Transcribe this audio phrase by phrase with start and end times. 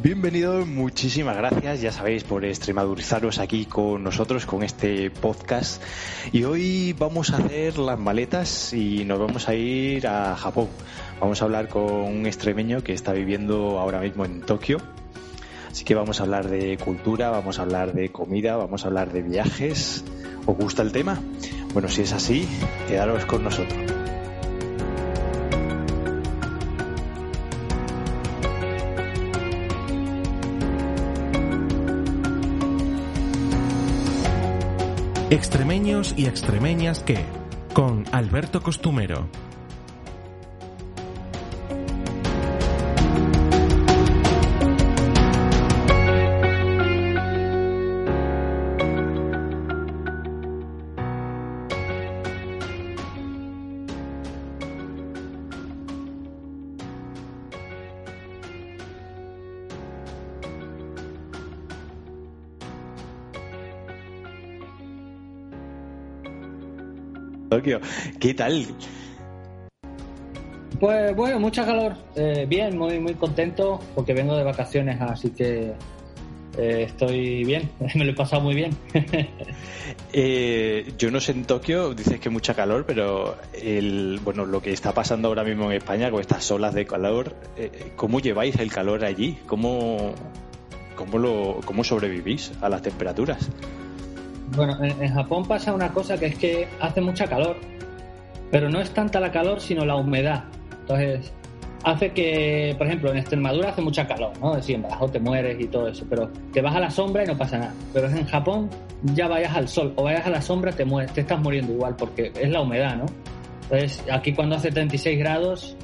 [0.00, 5.82] Bienvenidos, muchísimas gracias, ya sabéis, por extremadurizaros aquí con nosotros con este podcast.
[6.30, 10.68] Y hoy vamos a hacer las maletas y nos vamos a ir a Japón.
[11.18, 14.78] Vamos a hablar con un extremeño que está viviendo ahora mismo en Tokio.
[15.68, 19.12] Así que vamos a hablar de cultura, vamos a hablar de comida, vamos a hablar
[19.12, 20.04] de viajes.
[20.46, 21.18] ¿Os gusta el tema?
[21.72, 22.46] Bueno, si es así,
[22.86, 23.97] quedaros con nosotros.
[35.30, 37.18] Extremeños y extremeñas que,
[37.74, 39.28] con Alberto Costumero.
[67.58, 67.80] Tokio,
[68.20, 68.66] ¿qué tal?
[70.78, 71.96] Pues bueno, mucha calor.
[72.14, 75.72] Eh, bien, muy muy contento porque vengo de vacaciones, así que
[76.56, 77.68] eh, estoy bien.
[77.96, 78.76] Me lo he pasado muy bien.
[80.12, 84.72] Eh, yo no sé en Tokio, dices que mucha calor, pero el, bueno, lo que
[84.72, 87.36] está pasando ahora mismo en España con estas olas de calor,
[87.96, 89.38] ¿cómo lleváis el calor allí?
[89.46, 90.14] ¿Cómo,
[90.96, 93.50] cómo, lo, cómo sobrevivís a las temperaturas?
[94.56, 97.56] Bueno, en, Japón pasa una cosa que es que hace mucha calor,
[98.50, 100.44] pero no es tanta la calor, sino la humedad.
[100.80, 101.32] Entonces,
[101.84, 104.56] hace que, por ejemplo, en Extremadura hace mucha calor, ¿no?
[104.56, 107.26] Es en Badajoz te mueres y todo eso, pero te vas a la sombra y
[107.26, 107.74] no pasa nada.
[107.92, 108.70] Pero en Japón
[109.14, 111.94] ya vayas al sol o vayas a la sombra te mueres, te estás muriendo igual
[111.96, 113.06] porque es la humedad, ¿no?
[113.70, 115.76] Entonces, aquí cuando hace 36 grados,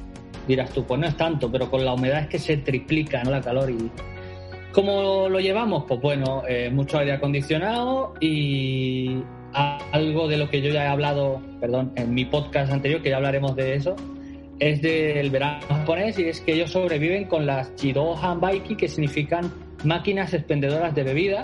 [0.47, 3.31] dirás tú, pues no es tanto, pero con la humedad es que se triplica, ¿no?
[3.31, 3.91] La calor y
[4.75, 5.85] ¿Cómo lo llevamos?
[5.87, 9.19] Pues bueno, eh, mucho aire acondicionado y
[9.53, 13.15] algo de lo que yo ya he hablado, perdón, en mi podcast anterior, que ya
[13.15, 13.95] hablaremos de eso,
[14.59, 19.49] es del verano japonés y es que ellos sobreviven con las Chido Hanbaiki, que significan
[19.85, 21.43] máquinas expendedoras de bebida,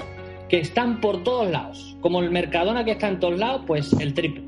[0.50, 1.96] que están por todos lados.
[2.02, 4.44] Como el Mercadona que está en todos lados, pues el triple.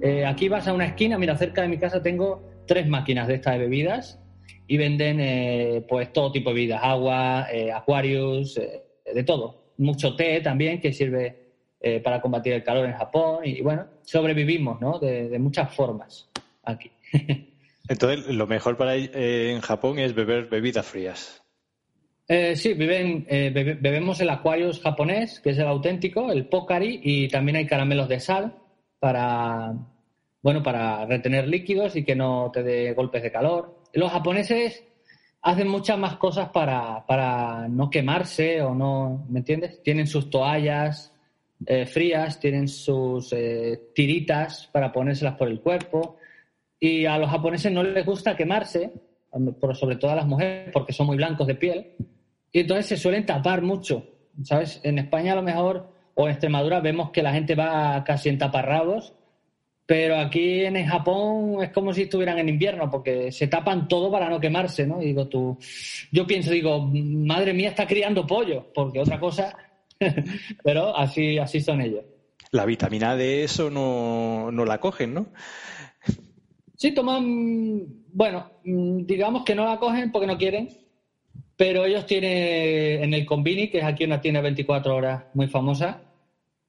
[0.00, 3.34] Eh, aquí vas a una esquina, mira, cerca de mi casa tengo tres máquinas de
[3.34, 4.18] estas de bebidas
[4.68, 8.82] y venden eh, pues todo tipo de bebidas, agua, eh, Aquarius, eh,
[9.14, 9.72] de todo.
[9.78, 11.44] Mucho té también que sirve
[12.02, 14.98] para combatir el calor en Japón y, bueno, sobrevivimos, ¿no?
[14.98, 16.28] De, muchas formas
[16.64, 16.90] aquí.
[17.88, 21.44] Entonces, lo mejor para en Japón es beber bebidas frías.
[22.54, 27.66] sí, viven, bebemos el Aquarius japonés, que es el auténtico, el Pocari, y también hay
[27.66, 28.56] caramelos de sal
[28.98, 29.72] para,
[30.42, 34.84] bueno, para retener líquidos y que no te dé golpes de calor los japoneses
[35.42, 39.82] hacen muchas más cosas para, no quemarse o no, ¿me entiendes?
[39.82, 41.14] Tienen sus toallas
[41.64, 46.16] eh, frías, tienen sus eh, tiritas para ponérselas por el cuerpo
[46.78, 48.92] y a los japoneses no les gusta quemarse,
[49.74, 51.92] sobre todo a las mujeres, porque son muy blancos de piel
[52.52, 54.06] y entonces se suelen tapar mucho,
[54.42, 54.80] ¿sabes?
[54.82, 58.38] En España a lo mejor o en Extremadura vemos que la gente va casi en
[58.38, 59.14] taparrabos
[59.86, 64.28] pero aquí en Japón es como si estuvieran en invierno, porque se tapan todo para
[64.28, 65.00] no quemarse, ¿no?
[65.00, 65.56] Y digo tú,
[66.10, 69.56] yo pienso, digo, madre mía, está criando pollo, porque otra cosa,
[70.64, 72.04] pero así, así son ellos.
[72.50, 75.28] La vitamina D eso no, no la cogen, ¿no?
[76.76, 80.68] Sí, toman, bueno, digamos que no la cogen porque no quieren,
[81.56, 86.02] pero ellos tienen en el Convini, que es aquí una tienda 24 horas muy famosa,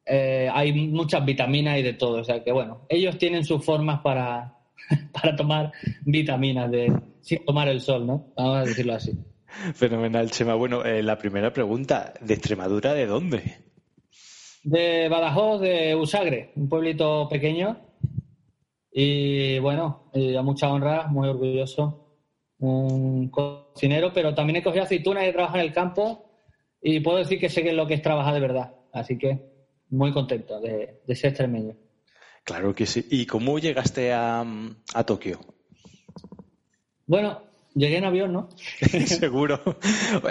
[0.09, 2.21] eh, hay muchas vitaminas y de todo.
[2.21, 4.57] O sea que, bueno, ellos tienen sus formas para,
[5.13, 5.71] para tomar
[6.01, 8.31] vitaminas de, sin tomar el sol, ¿no?
[8.35, 9.11] Vamos a decirlo así.
[9.73, 10.55] Fenomenal, Chema.
[10.55, 13.57] Bueno, eh, la primera pregunta, ¿de Extremadura de dónde?
[14.63, 17.77] De Badajoz, de Usagre, un pueblito pequeño.
[18.91, 22.03] Y bueno, a mucha honra, muy orgulloso.
[22.59, 26.25] Un cocinero, pero también he cogido aceitunas y he trabajado en el campo.
[26.81, 28.73] Y puedo decir que sé que es lo que es trabajar de verdad.
[28.91, 29.56] Así que
[29.89, 31.75] muy contento de, ser extremeño.
[32.43, 33.05] Claro que sí.
[33.09, 34.45] ¿Y cómo llegaste a,
[35.05, 35.39] Tokio?
[37.05, 37.43] Bueno,
[37.75, 38.49] Llegué en avión, ¿no?
[39.05, 39.61] Seguro.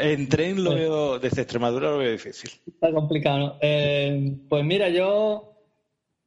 [0.02, 2.50] En tren lo veo, desde Extremadura lo veo difícil.
[2.66, 3.54] Está complicado, ¿no?
[3.60, 5.56] Eh, pues mira, yo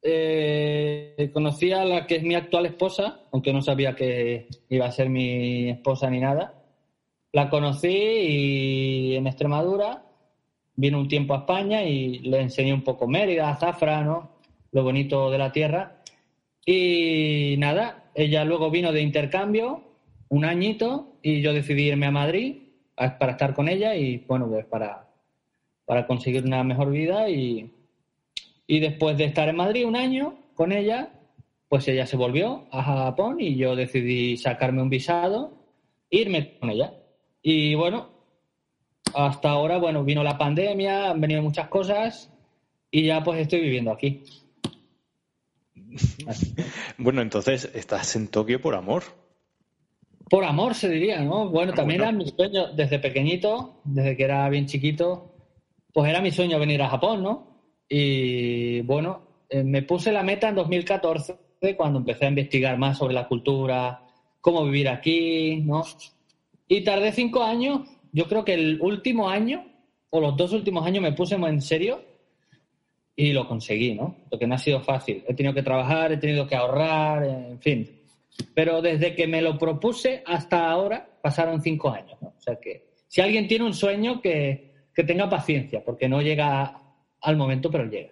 [0.02, 4.92] eh, conocí a la que es mi actual esposa, aunque no sabía que iba a
[4.92, 6.54] ser mi esposa ni nada.
[7.32, 10.09] La conocí y en Extremadura
[10.76, 14.30] vino un tiempo a España y le enseñé un poco Mérida, Zafra, ¿no?
[14.72, 16.02] Lo bonito de la tierra.
[16.64, 19.82] Y nada, ella luego vino de intercambio
[20.28, 22.56] un añito y yo decidí irme a Madrid
[22.94, 25.08] para estar con ella y bueno, pues para,
[25.84, 27.72] para conseguir una mejor vida y,
[28.66, 31.10] y después de estar en Madrid un año con ella,
[31.68, 35.52] pues ella se volvió a Japón y yo decidí sacarme un visado,
[36.10, 36.94] irme con ella.
[37.42, 38.10] Y bueno,
[39.14, 42.30] hasta ahora, bueno, vino la pandemia, han venido muchas cosas
[42.90, 44.22] y ya pues estoy viviendo aquí.
[46.98, 49.02] bueno, entonces estás en Tokio por amor.
[50.28, 51.48] Por amor se diría, ¿no?
[51.48, 55.34] Bueno, también era mi sueño desde pequeñito, desde que era bien chiquito,
[55.92, 57.62] pues era mi sueño venir a Japón, ¿no?
[57.88, 61.36] Y bueno, eh, me puse la meta en 2014
[61.76, 64.06] cuando empecé a investigar más sobre la cultura,
[64.40, 65.84] cómo vivir aquí, ¿no?
[66.68, 69.64] Y tardé cinco años, yo creo que el último año
[70.10, 72.02] o los dos últimos años me puse en serio
[73.14, 74.16] y lo conseguí, ¿no?
[74.28, 75.22] Porque no ha sido fácil.
[75.28, 78.00] He tenido que trabajar, he tenido que ahorrar, en fin.
[78.54, 82.28] Pero desde que me lo propuse hasta ahora pasaron cinco años, ¿no?
[82.28, 86.80] O sea que si alguien tiene un sueño, que, que tenga paciencia, porque no llega
[87.20, 88.10] al momento, pero llega.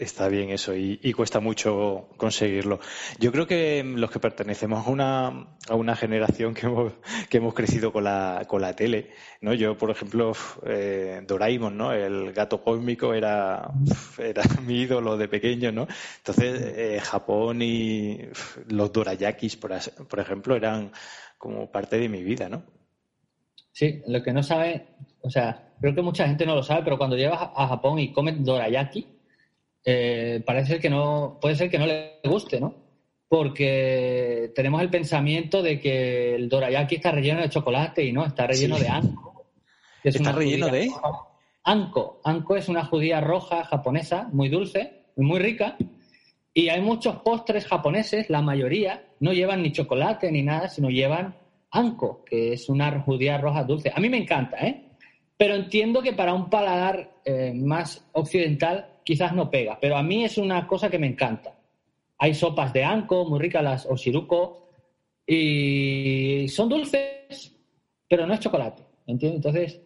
[0.00, 2.80] Está bien eso y, cuesta mucho conseguirlo.
[3.18, 6.94] Yo creo que los que pertenecemos a una, a una generación que hemos,
[7.28, 9.10] que hemos crecido con la, con la tele,
[9.42, 9.52] ¿no?
[9.52, 10.32] Yo, por ejemplo,
[10.64, 11.92] eh, Doraemon, ¿no?
[11.92, 13.72] El gato cósmico era,
[14.16, 15.86] era mi ídolo de pequeño, ¿no?
[16.16, 18.20] Entonces, eh, Japón y
[18.68, 19.72] los dorayakis, por,
[20.08, 20.92] por ejemplo, eran
[21.36, 22.62] como parte de mi vida, ¿no?
[23.72, 24.86] Sí, lo que no sabe,
[25.20, 28.14] o sea, creo que mucha gente no lo sabe, pero cuando llevas a Japón y
[28.14, 29.19] comes dorayaki,
[29.84, 32.74] eh, parece que no, puede ser que no le guste, ¿no?
[33.28, 38.46] Porque tenemos el pensamiento de que el dorayaki está relleno de chocolate y no, está
[38.46, 39.46] relleno de anko.
[40.02, 40.90] ¿Está relleno de?
[41.62, 42.20] Anko.
[42.24, 45.76] Anko es una judía roja japonesa, muy dulce, muy rica.
[46.52, 51.36] Y hay muchos postres japoneses, la mayoría, no llevan ni chocolate ni nada, sino llevan
[51.70, 53.92] anko, que es una judía roja dulce.
[53.94, 54.86] A mí me encanta, ¿eh?
[55.36, 60.24] Pero entiendo que para un paladar eh, más occidental quizás no pega, pero a mí
[60.24, 61.58] es una cosa que me encanta.
[62.16, 64.70] Hay sopas de anko, muy ricas las oshiruko,
[65.26, 67.56] y son dulces,
[68.08, 69.38] pero no es chocolate, ¿entiendes?
[69.38, 69.80] Entonces,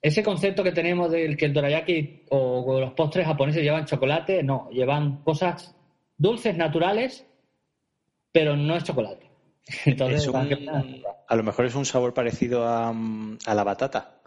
[0.00, 4.70] ese concepto que tenemos del que el dorayaki o los postres japoneses llevan chocolate, no,
[4.70, 5.76] llevan cosas
[6.16, 7.26] dulces naturales,
[8.32, 9.28] pero no es chocolate.
[9.84, 10.30] Entonces,
[11.28, 12.90] a lo mejor es un sabor parecido a,
[13.54, 14.22] la batata.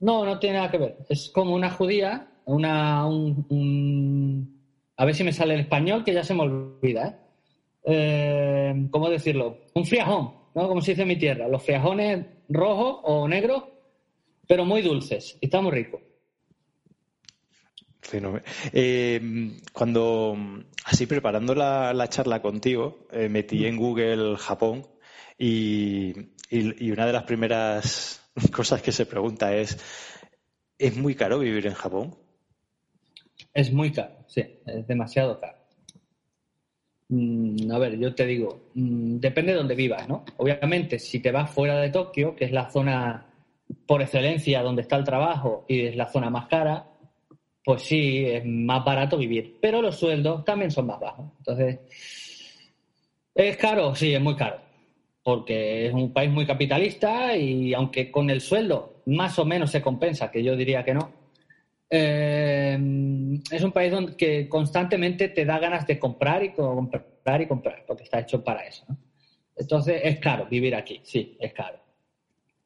[0.00, 0.98] No, no tiene nada que ver.
[1.08, 4.60] Es como una judía, una, un,
[4.96, 7.08] a ver si me sale el español, que ya se me olvida.
[7.08, 7.14] ¿eh?
[7.84, 9.58] eh cómo decirlo?
[9.74, 10.68] Un friajón, ¿no?
[10.68, 11.48] Como se dice en mi tierra.
[11.48, 13.64] Los friajones rojos o negros,
[14.46, 15.36] pero muy dulces.
[15.40, 16.00] Y está muy rico.
[18.72, 20.36] Eh, cuando,
[20.84, 24.86] así preparando la, charla contigo, eh, metí en Google Japón
[25.38, 26.12] y,
[26.92, 29.78] una de las primeras cosas que se pregunta es,
[30.78, 32.16] ¿es muy caro vivir en Japón?
[33.54, 35.56] Es muy caro, sí, es demasiado caro.
[37.08, 40.24] Mm, a ver, yo te digo, mm, depende de dónde vivas, ¿no?
[40.38, 43.26] Obviamente, si te vas fuera de Tokio, que es la zona
[43.86, 46.86] por excelencia donde está el trabajo y es la zona más cara,
[47.64, 51.26] pues sí, es más barato vivir, pero los sueldos también son más bajos.
[51.38, 51.78] Entonces,
[53.34, 53.94] ¿es caro?
[53.94, 54.58] Sí, es muy caro,
[55.22, 59.82] porque es un país muy capitalista y aunque con el sueldo más o menos se
[59.82, 61.23] compensa, que yo diría que no,
[61.96, 62.76] eh,
[63.50, 68.02] es un país donde constantemente te da ganas de comprar y comprar y comprar, porque
[68.02, 68.84] está hecho para eso.
[69.56, 71.78] Entonces, es caro vivir aquí, sí, es caro.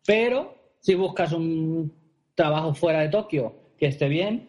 [0.06, 1.92] Pero si buscas un
[2.34, 4.48] trabajo fuera de Tokio que esté bien,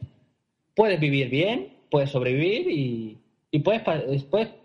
[0.75, 3.83] puedes vivir bien, puedes sobrevivir y, puedes,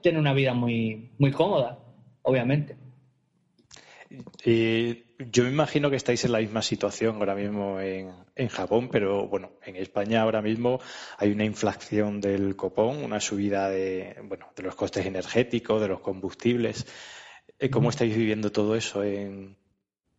[0.00, 1.78] tener una vida muy, muy cómoda,
[2.23, 2.76] obviamente.
[5.31, 9.52] Yo me imagino que estáis en la misma situación ahora mismo en, Japón, pero bueno,
[9.64, 10.81] en España ahora mismo
[11.19, 16.00] hay una inflación del copón, una subida de, bueno, de los costes energéticos, de los
[16.00, 16.87] combustibles.
[17.59, 19.57] Eh, ¿Cómo estáis viviendo todo eso en,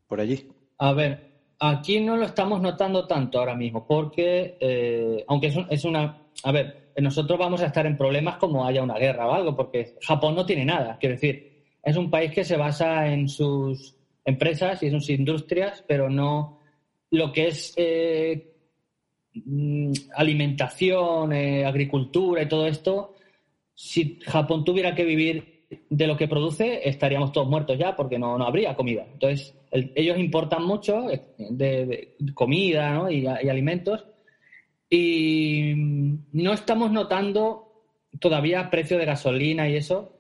[0.07, 0.50] por allí?
[0.77, 6.21] A ver, Aquí no lo estamos notando tanto ahora mismo, porque eh, aunque es, una...
[6.43, 9.95] A ver, nosotros vamos a estar en problemas como haya una guerra o algo, porque
[10.01, 10.97] Japón no tiene nada.
[11.00, 13.94] Quiero decir, es un país que se basa en sus
[14.25, 16.60] empresas y sus industrias, pero no
[17.12, 18.53] lo que es eh,
[19.34, 23.13] mm, alimentación, eh, agricultura y todo esto.
[23.74, 25.55] Si Japón tuviera que vivir
[25.89, 29.05] de lo que produce, estaríamos todos muertos ya porque no, no habría comida.
[29.12, 34.05] Entonces, ellos importan mucho eh, de, comida y, alimentos
[34.89, 37.84] y no estamos notando
[38.20, 40.13] todavía precio de gasolina y eso,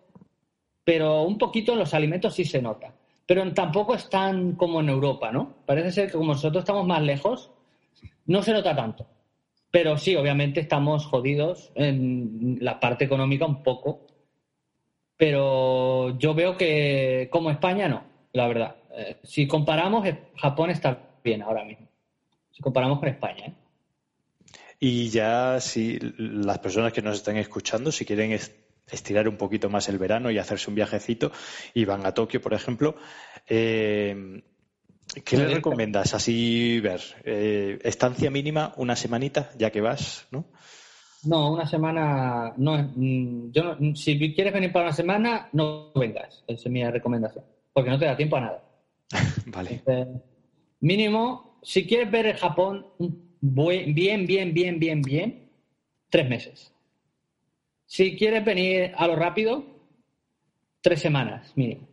[0.83, 2.93] pero un poquito en los alimentos sí se nota.
[3.25, 5.55] Pero tampoco es tan como en Europa, ¿no?
[5.65, 7.51] Parece ser que como nosotros estamos más lejos,
[8.27, 9.07] no se nota tanto.
[9.71, 14.07] Pero sí, obviamente estamos jodidos en la parte económica un poco.
[15.17, 18.03] Pero yo veo que como España no,
[18.33, 18.75] la verdad.
[18.95, 21.87] Eh, si comparamos, eh, Japón está bien ahora mismo.
[22.51, 23.47] Si comparamos con España.
[23.47, 23.53] ¿eh?
[24.79, 28.31] Y ya si las personas que nos están escuchando, si quieren
[28.89, 31.31] estirar un poquito más el verano y hacerse un viajecito
[31.73, 32.95] y van a Tokio, por ejemplo,
[33.47, 34.33] ¿qué
[35.31, 37.01] le recomiendas así ver?
[37.83, 40.45] ¿Estancia mínima una semanita ya que vas, no?
[41.25, 46.43] No, una semana no mm, Yo si quieres venir para una semana, no vengas.
[46.47, 47.43] Esa es mi recomendación.
[47.73, 48.63] Porque no te da tiempo a nada.
[49.47, 49.81] vale.
[50.79, 52.87] mínimo, si quieres ver el Japón
[53.41, 55.49] bien, bien, bien, bien, bien,
[56.09, 56.71] tres meses.
[57.85, 59.65] Si quieres venir a lo rápido,
[60.81, 61.87] tres semanas mínimo.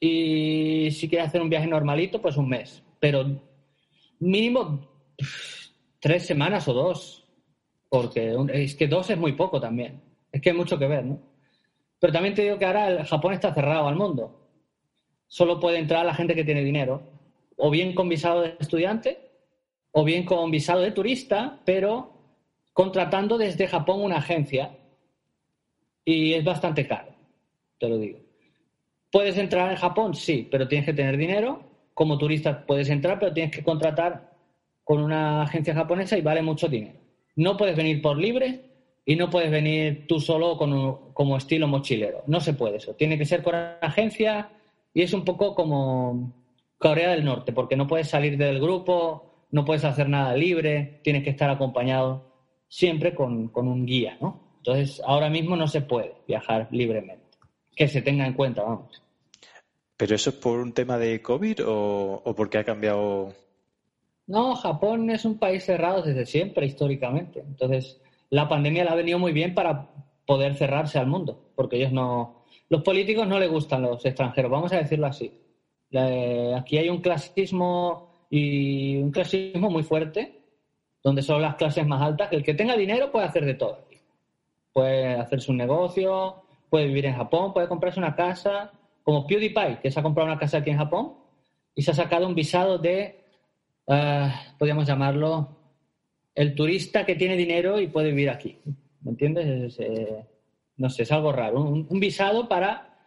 [0.00, 2.82] Y si quieres hacer un viaje normalito, pues un mes.
[3.00, 3.26] Pero
[4.20, 4.88] mínimo
[6.00, 7.24] tres semanas o dos.
[7.88, 10.00] Porque es que dos es muy poco también.
[10.30, 11.20] Es que hay mucho que ver, ¿no?
[11.98, 14.38] Pero también te digo que ahora el Japón está cerrado al mundo
[15.28, 17.02] solo puede entrar la gente que tiene dinero,
[17.56, 19.30] o bien con visado de estudiante,
[19.92, 22.14] o bien con visado de turista, pero
[22.72, 24.77] contratando desde Japón una agencia.
[26.08, 27.10] Y es bastante caro,
[27.78, 28.20] te lo digo.
[29.12, 30.14] ¿Puedes entrar en Japón?
[30.14, 31.62] Sí, pero tienes que tener dinero.
[31.92, 34.32] Como turista puedes entrar, pero tienes que contratar
[34.84, 36.98] con una agencia japonesa y vale mucho dinero.
[37.36, 38.62] No puedes venir por libre
[39.04, 42.22] y no puedes venir tú solo como estilo mochilero.
[42.26, 42.94] No se puede eso.
[42.94, 44.48] Tiene que ser con una agencia
[44.94, 46.32] y es un poco como
[46.78, 51.22] Corea del Norte, porque no puedes salir del grupo, no puedes hacer nada libre, tienes
[51.22, 52.32] que estar acompañado
[52.66, 54.47] siempre con, un guía, ¿no?
[54.68, 57.24] Entonces, ahora mismo no se puede viajar libremente.
[57.74, 59.02] Que se tenga en cuenta, vamos.
[59.96, 63.32] ¿Pero eso es por un tema de COVID o, o porque ha cambiado?
[64.26, 67.40] No, Japón es un país cerrado desde siempre, históricamente.
[67.40, 67.98] Entonces,
[68.28, 69.88] la pandemia le ha venido muy bien para
[70.26, 74.70] poder cerrarse al mundo, porque ellos no, los políticos no les gustan los extranjeros, vamos
[74.74, 75.32] a decirlo así.
[76.54, 80.42] aquí hay un clasismo y un clasismo muy fuerte,
[81.02, 83.87] donde son las clases más altas, que el que tenga dinero puede hacer de todo.
[84.72, 88.72] Puede hacerse un negocio, puede vivir en Japón, puede comprarse una casa,
[89.02, 91.14] como PewDiePie, que se ha comprado una casa aquí en Japón
[91.74, 93.24] y se ha sacado un visado de,
[93.86, 95.56] uh, podríamos llamarlo,
[96.34, 98.58] el turista que tiene dinero y puede vivir aquí.
[99.00, 99.78] ¿Me entiendes?
[99.80, 100.24] Eh,
[100.76, 101.62] no sé, es algo raro.
[101.62, 102.98] Un, visado para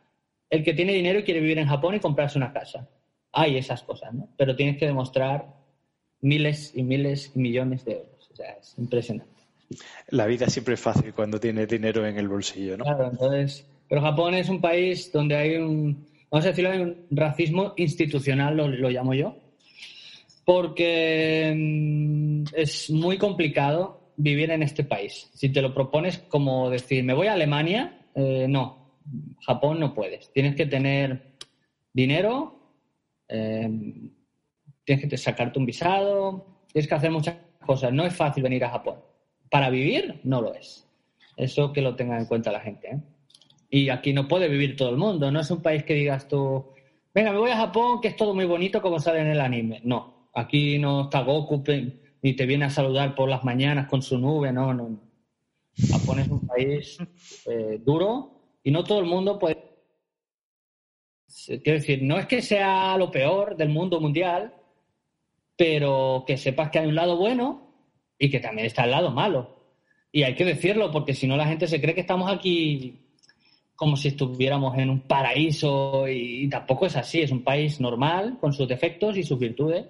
[0.50, 2.90] el que tiene dinero y quiere vivir en Japón y comprarse una casa.
[3.32, 4.28] Hay esas cosas, ¿no?
[4.38, 5.54] Pero tienes que demostrar
[6.20, 8.30] miles y miles y millones de euros.
[8.32, 9.41] O sea, es impresionante.
[10.10, 12.84] La vida siempre es fácil cuando tienes dinero en el bolsillo, ¿no?
[12.84, 13.68] Claro, entonces.
[13.88, 18.90] Pero Japón es un país donde hay un, vamos a decirlo, un racismo institucional, lo,
[18.90, 19.36] llamo yo,
[20.46, 25.30] porque mm, es muy complicado vivir en este país.
[25.34, 28.94] Si te lo propones como decir, me voy a Alemania, eh, no,
[29.46, 30.32] Japón no puedes.
[30.32, 31.34] Tienes que tener
[31.92, 32.60] dinero,
[33.28, 33.70] eh,
[34.86, 37.36] tienes que sacarte un visado, tienes que hacer muchas
[37.66, 37.92] cosas.
[37.92, 39.11] No es fácil venir a Japón.
[39.52, 40.88] Para vivir, no lo es.
[41.36, 42.88] Eso que lo tenga en cuenta la gente.
[42.88, 43.00] ¿eh?
[43.70, 45.30] Y aquí no puede vivir todo el mundo.
[45.30, 46.68] No es un país que digas tú,
[47.14, 49.82] venga, me voy a Japón, que es todo muy bonito como sale en el anime.
[49.84, 51.64] No, aquí no está Goku
[52.22, 55.02] ni te viene a saludar por las mañanas con su nube, no, no.
[55.90, 56.98] Japón es un país
[57.46, 58.32] eh, duro
[58.64, 59.58] y no todo el mundo puede.
[61.46, 64.54] Quiero decir, no es que sea lo peor del mundo mundial,
[65.58, 67.71] pero que sepas que hay un lado bueno
[68.22, 69.58] y que también está el lado malo.
[70.12, 73.00] Y hay que decirlo, porque si no la gente se cree que estamos aquí
[73.76, 78.54] como si estuviéramos en un paraíso y tampoco es así, es un país normal con
[78.54, 79.88] sus defectos y sus virtudes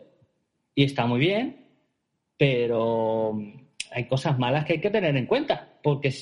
[0.73, 1.65] y está muy bien,
[2.37, 3.37] pero
[3.91, 6.15] hay cosas malas que hay que tener en cuenta, porque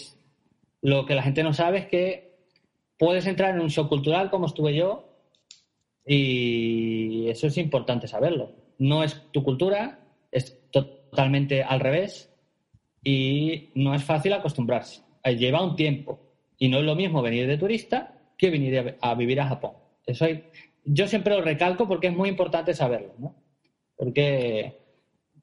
[0.82, 2.40] lo que la gente no sabe es que
[2.98, 5.08] puedes entrar en un show cultural como estuve yo
[6.08, 8.52] y eso es importante saberlo.
[8.80, 10.00] No es tu cultura,
[10.32, 12.32] es totalmente al revés
[13.04, 15.02] y no es fácil acostumbrarse.
[15.24, 16.20] Lleva un tiempo
[16.58, 19.74] y no es lo mismo venir de turista que venir a, vivir a Japón.
[20.06, 20.26] Eso
[20.86, 23.36] yo siempre lo recalco porque es muy importante saberlo, ¿no?
[23.96, 24.78] Porque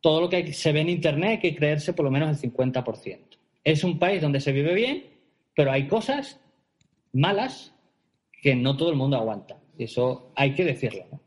[0.01, 3.19] todo lo que se ve en Internet hay que creerse por lo menos el 50%.
[3.63, 5.05] Es un país donde se vive bien,
[5.55, 6.41] pero hay cosas
[7.13, 7.75] malas
[8.43, 9.59] que no todo el mundo aguanta.
[9.79, 11.21] Eso hay que decirlo, ¿no?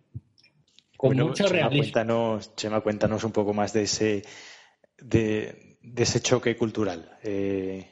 [0.99, 1.81] Con mucho realismo.
[1.81, 4.21] Cuéntanos, Chema, cuéntanos un poco más de ese,
[4.97, 7.17] de, ese choque cultural.
[7.23, 7.87] Eh,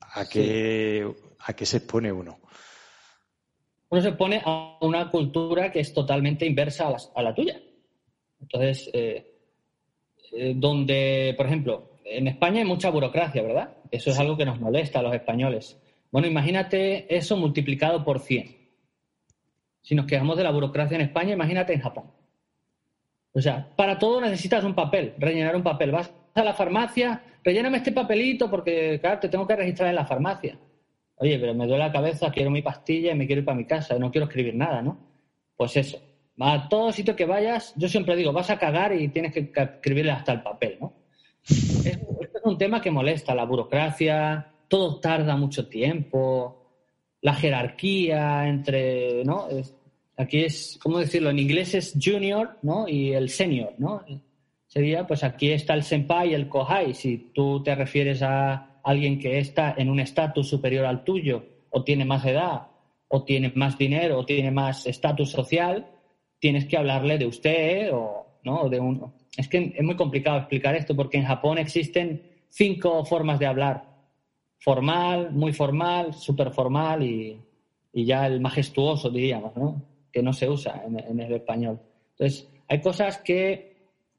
[0.00, 1.06] ¿a, qué,
[1.40, 2.40] ¿A qué se expone uno?
[3.90, 7.60] Uno se pone a una cultura que es totalmente inversa a la, tuya.
[8.40, 9.30] Entonces, eh,
[10.32, 13.76] eh, donde, por ejemplo, en España hay mucha burocracia, ¿verdad?
[13.90, 15.78] Eso es algo que nos molesta a los españoles.
[16.10, 18.56] Bueno, imagínate eso multiplicado por 100.
[19.82, 22.17] Si nos quejamos de la burocracia en España, imagínate en Japón.
[23.32, 25.92] O sea, para todo necesitas un papel, rellenar un papel.
[25.92, 30.06] Vas a la farmacia, relléname este papelito porque, claro, te tengo que registrar en la
[30.06, 30.58] farmacia.
[31.16, 33.64] Oye, pero me duele la cabeza, quiero mi pastilla y me quiero ir para mi
[33.64, 34.98] casa, no quiero escribir nada, ¿no?
[35.56, 36.00] Pues eso.
[36.40, 40.12] A todo sitio que vayas, yo siempre digo, vas a cagar y tienes que escribirle
[40.12, 40.92] hasta el papel, ¿no?
[41.48, 41.98] Es
[42.44, 46.58] un tema que molesta, la burocracia, todo tarda mucho tiempo,
[47.20, 49.48] la jerarquía entre, ¿no?
[50.18, 51.30] Aquí es, ¿cómo decirlo?
[51.30, 52.88] En inglés es junior, ¿no?
[52.88, 54.02] Y el senior, ¿no?
[54.66, 56.92] Sería, pues aquí está el senpai y el kohai.
[56.92, 61.84] Si tú te refieres a alguien que está en un estatus superior al tuyo, o
[61.84, 62.66] tiene más edad,
[63.06, 65.86] o tiene más dinero, o tiene más estatus social,
[66.40, 68.68] tienes que hablarle de usted o, ¿no?
[68.68, 69.14] de uno.
[69.36, 73.84] Es que es muy complicado explicar esto porque en Japón existen cinco formas de hablar.
[74.58, 77.40] Formal, muy formal, súper formal y,
[77.92, 79.87] y ya el majestuoso, diríamos, ¿no?
[80.12, 81.80] Que no se usa en, el español.
[82.12, 83.76] Entonces, hay cosas que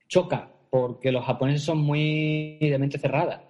[0.08, 3.43] chocan porque los japoneses son muy de mente cerrada.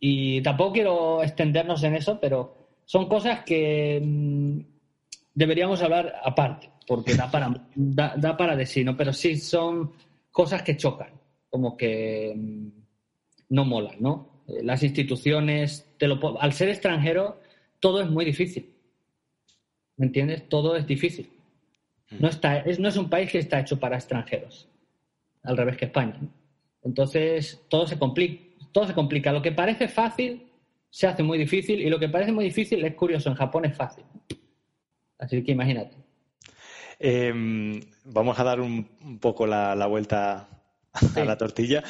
[0.00, 4.60] Y tampoco quiero extendernos en eso, pero son cosas que mm,
[5.34, 8.96] deberíamos hablar aparte, porque da para, da, para de sí, ¿no?
[8.96, 9.92] Pero sí son
[10.30, 11.10] cosas que chocan,
[11.50, 12.68] como que mm,
[13.50, 14.44] no molan, ¿no?
[14.62, 17.40] Las instituciones, te lo, al ser extranjero,
[17.80, 18.77] todo es muy difícil.
[19.98, 20.48] ¿Me entiendes?
[20.48, 21.28] Todo es difícil.
[22.10, 22.16] Mm.
[22.20, 24.68] No, está, es, no es un país que está hecho para extranjeros,
[25.42, 26.18] al revés que España.
[26.82, 29.32] Entonces, todo se, complica, todo se complica.
[29.32, 30.46] Lo que parece fácil
[30.88, 33.28] se hace muy difícil y lo que parece muy difícil es curioso.
[33.28, 34.04] En Japón es fácil.
[35.18, 35.96] Así que imagínate.
[36.98, 38.84] Em, vamos a dar un,
[39.20, 40.48] poco la, vuelta
[41.16, 41.82] a la tortilla.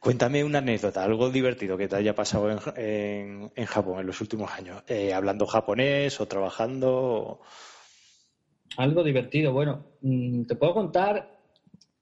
[0.00, 4.50] Cuéntame una anécdota, algo divertido que te haya pasado en, en, Japón en los últimos
[4.50, 7.40] años, eh, hablando japonés o trabajando.
[8.76, 11.38] Algo divertido, bueno, mm, te puedo contar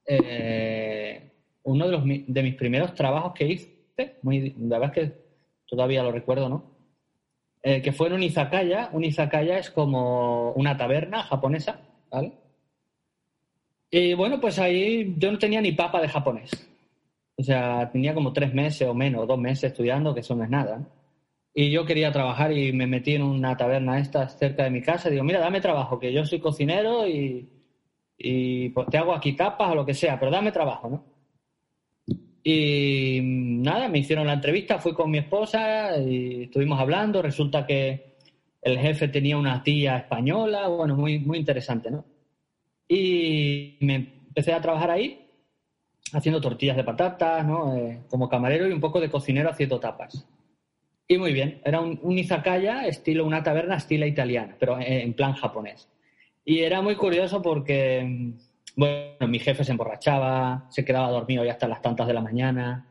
[0.05, 1.31] eh,
[1.63, 5.17] uno de, los, de mis primeros trabajos que hice, muy, la verdad es que
[5.67, 6.71] todavía lo recuerdo, ¿no?
[7.63, 8.89] Eh, que fue en un izakaya.
[8.91, 12.33] Un izakaya es como una taberna japonesa, ¿vale?
[13.91, 16.49] Y bueno, pues ahí yo no tenía ni papa de japonés.
[17.35, 20.49] O sea, tenía como tres meses o menos, dos meses estudiando, que eso no es
[20.49, 20.87] nada.
[21.53, 25.09] Y yo quería trabajar y me metí en una taberna esta cerca de mi casa.
[25.09, 27.49] Y digo, mira, dame trabajo, que yo soy cocinero y,
[28.17, 31.05] y pues, te hago aquí tapas o lo que sea, pero dame trabajo, ¿no?
[32.43, 37.21] Y nada, me hicieron la entrevista, fui con mi esposa y estuvimos hablando.
[37.21, 38.15] Resulta que
[38.61, 42.05] el jefe tenía una tía española, bueno, muy, muy interesante, ¿no?
[42.93, 45.25] Y me empecé a trabajar ahí
[46.11, 47.73] haciendo tortillas de patatas, ¿no?
[47.73, 50.27] Eh, como camarero y un poco de cocinero haciendo tapas.
[51.07, 55.31] Y muy bien, era un, un izakaya, estilo una taberna estilo italiana, pero en plan
[55.35, 55.87] japonés.
[56.43, 58.33] Y era muy curioso porque,
[58.75, 62.89] bueno, mi jefe se emborrachaba, se quedaba dormido ya hasta las tantas de la mañana.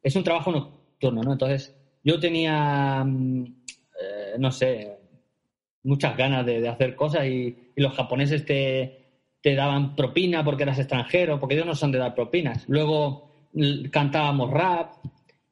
[0.00, 1.32] Es un trabajo nocturno, ¿no?
[1.32, 3.44] Entonces, yo tenía, mm,
[4.00, 4.96] eh, no sé,
[5.82, 8.99] muchas ganas de, hacer cosas y, y los japoneses te,
[9.40, 12.64] te daban propina porque eras extranjero, porque ellos no son de dar propinas.
[12.68, 13.30] Luego
[13.90, 14.92] cantábamos rap,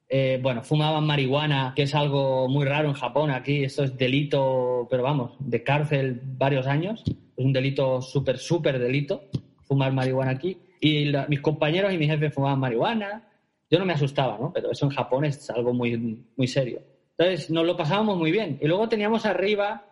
[0.09, 3.31] eh, bueno, fumaban marihuana, que es algo muy raro en Japón.
[3.31, 7.03] Aquí eso es delito, pero vamos, de cárcel varios años.
[7.07, 9.29] Es un delito súper, súper delito,
[9.64, 10.59] fumar marihuana aquí.
[10.81, 13.24] Y mis compañeros y mi jefe fumaban marihuana.
[13.70, 14.51] Yo no me asustaba, ¿no?
[14.53, 16.81] Pero eso en Japón es algo muy, muy serio.
[17.18, 18.59] Entonces nos lo pasábamos muy bien.
[18.62, 19.85] Y luego teníamos arriba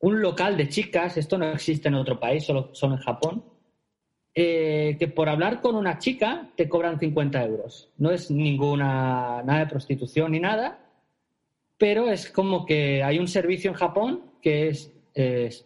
[0.00, 3.44] un local de chicas, esto no existe en otro país, solo, son en Japón,
[4.34, 7.90] eh, que por hablar con una chica te cobran 50 euros.
[7.98, 10.78] No es ninguna, nada de prostitución ni nada,
[11.76, 14.92] pero es como que hay un servicio en Japón que es,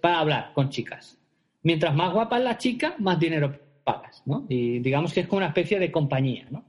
[0.00, 1.18] para hablar con chicas.
[1.62, 4.46] Mientras más guapa es la chica, más dinero pagas, ¿no?
[4.48, 6.64] Y digamos que es como una especie de compañía, ¿no?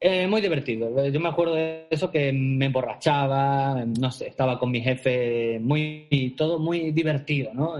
[0.00, 1.06] Eh, muy divertido.
[1.08, 6.34] Yo me acuerdo de eso que me emborrachaba, no sé, estaba con mi jefe, muy
[6.36, 7.74] todo muy divertido, ¿no?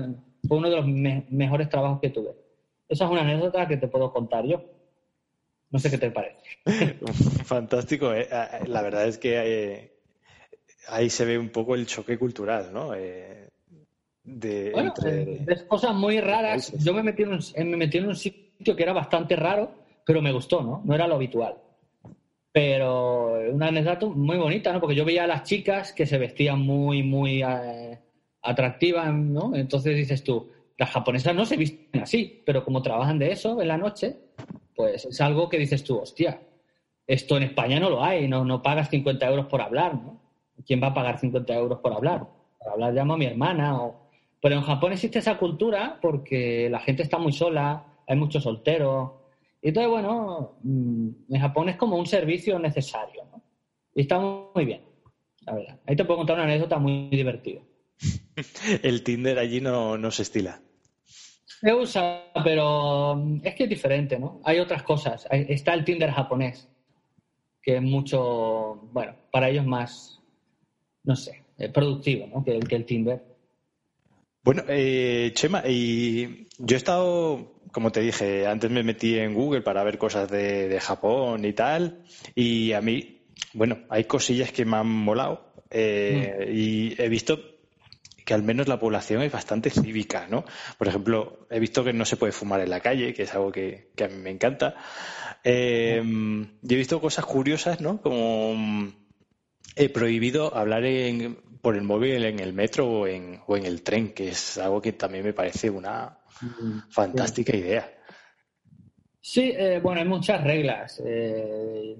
[0.46, 0.86] Fue uno de los
[1.30, 2.30] mejores trabajos que tuve.
[2.88, 4.64] Esa es una anécdota que te puedo contar yo.
[5.70, 6.42] No sé qué te parece.
[7.44, 8.12] Fantástico.
[8.12, 8.26] Eh.
[8.32, 9.92] Ah, ah, la verdad es que eh,
[10.88, 12.92] ahí se ve un poco el choque cultural, ¿no?
[14.24, 16.72] de, ves cosas muy raras.
[16.84, 19.70] Yo me metí, en un, me metí en un sitio que era bastante raro,
[20.04, 20.82] pero me gustó, ¿no?
[20.84, 21.54] No era lo habitual.
[22.58, 24.80] Pero una anécdota muy bonita, ¿no?
[24.80, 28.00] Porque yo veía a las chicas que se vestían muy, muy eh,
[28.42, 29.54] atractivas, ¿no?
[29.54, 33.68] Entonces dices tú, las japonesas no se visten así, pero como trabajan de eso en
[33.68, 34.16] la noche,
[34.74, 36.40] pues es algo que dices tú, hostia,
[37.06, 40.20] esto en España no lo hay, no, no pagas 50 euros por hablar, ¿no?
[40.66, 42.26] ¿Quién va a pagar 50 euros por hablar?
[42.58, 43.80] Por hablar llamo a mi hermana.
[43.80, 44.10] O...
[44.42, 49.12] Pero en Japón existe esa cultura porque la gente está muy sola, hay muchos solteros,
[49.62, 53.42] entonces, bueno, mm, en Japón es como un servicio necesario, ¿no?
[53.94, 54.82] Y está muy bien,
[55.40, 55.80] la verdad.
[55.86, 57.60] Ahí te puedo contar una anécdota muy divertida.
[58.82, 60.60] El Tinder allí no, no se estila.
[61.44, 64.40] Se usa, pero mm, es que es diferente, ¿no?
[64.44, 65.26] Hay otras cosas.
[65.30, 66.68] Está el Tinder japonés,
[67.60, 70.20] que es mucho, bueno, para ellos más,
[71.02, 72.44] no sé, eh, productivo, ¿no?
[72.44, 73.27] Que, que el Tinder.
[74.48, 79.60] Bueno, eh, Chema, y yo he estado como te dije, antes me metí en Google
[79.60, 82.02] para ver cosas de, Japón y tal,
[82.34, 87.38] y a mí, bueno, hay cosillas que me han molado eh, y he visto
[88.24, 90.46] que al menos la población es bastante cívica, ¿no?
[90.78, 93.52] Por ejemplo, he visto que no se puede fumar en la calle, que es algo
[93.52, 94.76] que, a mí me encanta.
[95.44, 96.02] Eh,
[96.62, 98.00] y he visto cosas curiosas, ¿no?
[98.00, 98.94] Como
[99.76, 100.86] he prohibido hablar
[101.60, 104.80] por el móvil en el metro o en, o en el tren, que es algo
[104.80, 106.18] que también me parece una,
[106.90, 107.90] Fantástica idea.
[109.20, 111.96] Sí, eh, bueno, hay muchas reglas, eh,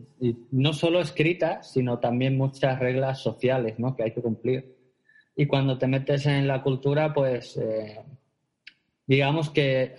[0.53, 3.95] no solo escritas, sino también muchas reglas sociales ¿no?
[3.95, 4.77] que hay que cumplir.
[5.37, 8.01] Y cuando te metes en la cultura, pues eh,
[9.07, 9.95] digamos que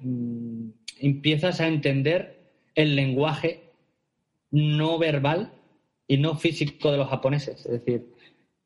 [0.00, 0.68] mm,
[1.00, 2.38] empiezas a entender
[2.74, 3.72] el lenguaje
[4.50, 5.52] no verbal
[6.06, 7.66] y no físico de los japoneses.
[7.66, 8.14] Es decir,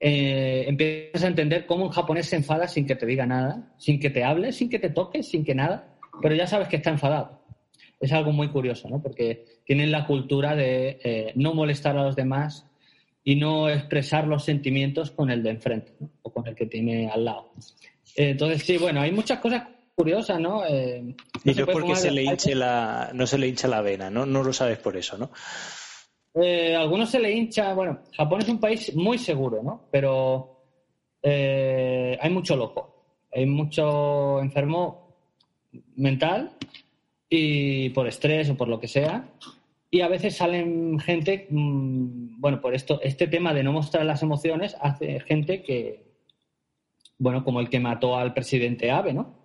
[0.04, 4.00] eh, empiezas a entender cómo un japonés se enfada sin que te diga nada, sin
[4.00, 6.90] que te hable, sin que te toque, sin que nada, pero ya sabes que está
[6.90, 7.40] enfadado.
[8.00, 9.00] Es algo muy curioso, ¿no?
[9.00, 12.66] Porque tienen la cultura de eh, no molestar a los demás
[13.22, 17.24] y no expresar los sentimientos con el de enfrente o con el que tiene al
[17.24, 17.52] lado.
[18.16, 19.62] entonces, sí, bueno, hay muchas cosas
[19.94, 20.66] curiosas, ¿no?
[20.66, 24.26] Eh, y no porque se le hinche la, no se le hincha la vena, ¿no?
[24.26, 25.30] No lo sabes por eso, ¿no?
[26.34, 27.74] Eh, algunos se le hincha.
[27.74, 29.88] Bueno, Japón es un país muy seguro, ¿no?
[29.90, 30.62] Pero
[31.22, 33.04] eh, hay mucho loco.
[33.32, 35.16] Hay mucho enfermo
[35.96, 36.56] mental
[37.28, 39.28] y por estrés o por lo que sea.
[39.90, 44.22] Y a veces salen gente, mm, bueno, por esto, este tema de no mostrar las
[44.22, 46.04] emociones hace gente que,
[47.18, 49.44] bueno, como el que mató al presidente Abe, ¿no?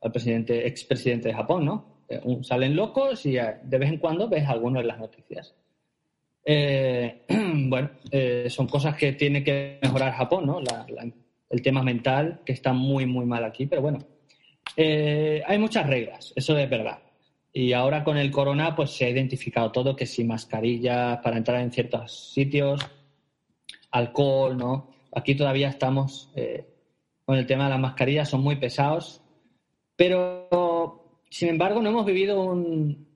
[0.00, 1.98] Al presidente, expresidente de Japón, ¿no?
[2.08, 5.54] Eh, salen locos y de vez en cuando ves algunos en las noticias.
[6.44, 7.24] Eh,
[7.68, 10.60] bueno, eh, son cosas que tiene que mejorar Japón, ¿no?
[11.50, 13.98] el tema mental, que está muy, muy mal aquí, pero bueno,
[14.76, 16.98] eh, hay muchas reglas, eso es verdad.
[17.52, 21.60] Y ahora con el corona, pues se ha identificado todo, que si mascarillas para entrar
[21.60, 22.80] en ciertos sitios,
[23.90, 24.90] alcohol, ¿no?
[25.12, 26.30] Aquí todavía estamos
[27.24, 29.22] con el tema de las mascarillas, son muy pesados,
[29.96, 33.07] pero sin embargo no hemos vivido un,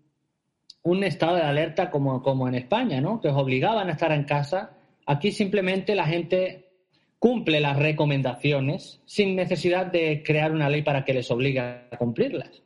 [0.83, 3.21] un estado de alerta como, como en España, ¿no?
[3.21, 4.71] Que os obligaban a estar en casa.
[5.07, 6.71] Aquí simplemente la gente
[7.19, 12.63] cumple las recomendaciones sin necesidad de crear una ley para que les obligue a cumplirlas.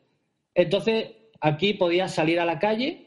[0.54, 3.06] Entonces, aquí podías salir a la calle,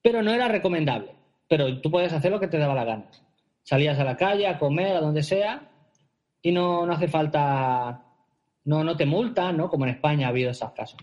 [0.00, 1.10] pero no era recomendable.
[1.48, 3.06] Pero tú podías hacer lo que te daba la gana.
[3.64, 5.68] Salías a la calle, a comer, a donde sea,
[6.40, 8.04] y no, no hace falta,
[8.64, 9.68] no, no te multan, ¿no?
[9.68, 11.00] Como en España ha habido esos casos.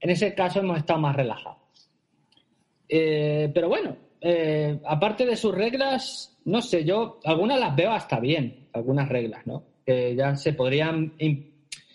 [0.00, 1.61] En ese caso hemos estado más relajados.
[2.94, 8.20] Eh, pero bueno, eh, aparte de sus reglas, no sé, yo algunas las veo hasta
[8.20, 9.64] bien, algunas reglas, ¿no?
[9.86, 11.14] Que ya se podrían,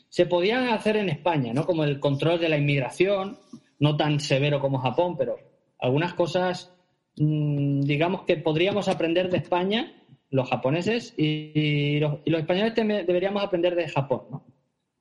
[0.09, 1.67] se podían hacer en España, ¿no?
[1.67, 3.37] Como el control de la inmigración,
[3.77, 5.37] no tan severo como Japón, pero
[5.77, 6.73] algunas cosas,
[7.17, 13.87] mm, digamos que podríamos aprender de España, los japoneses, y, los, españoles deberíamos aprender de
[13.87, 14.43] Japón, ¿no?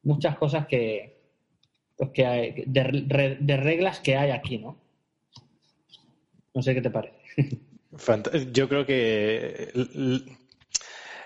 [0.03, 1.23] Muchas cosas que,
[1.97, 4.86] pues que hay, de reglas que hay aquí, ¿no?
[6.57, 7.15] No sé qué te parece.
[8.51, 9.71] Yo creo que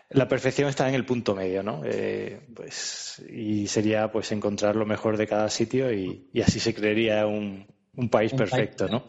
[0.09, 1.83] la perfección está en el punto medio, ¿no?
[1.85, 7.29] Eh, pues, y sería pues encontrar lo mejor de cada sitio y, así se creería
[7.29, 7.69] un,
[8.11, 9.07] país perfecto, ¿no?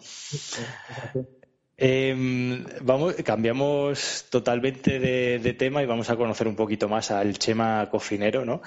[1.83, 7.89] Em, vamos, cambiamos totalmente de, tema y vamos a conocer un poquito más al Chema
[7.89, 8.61] cocinero, ¿no?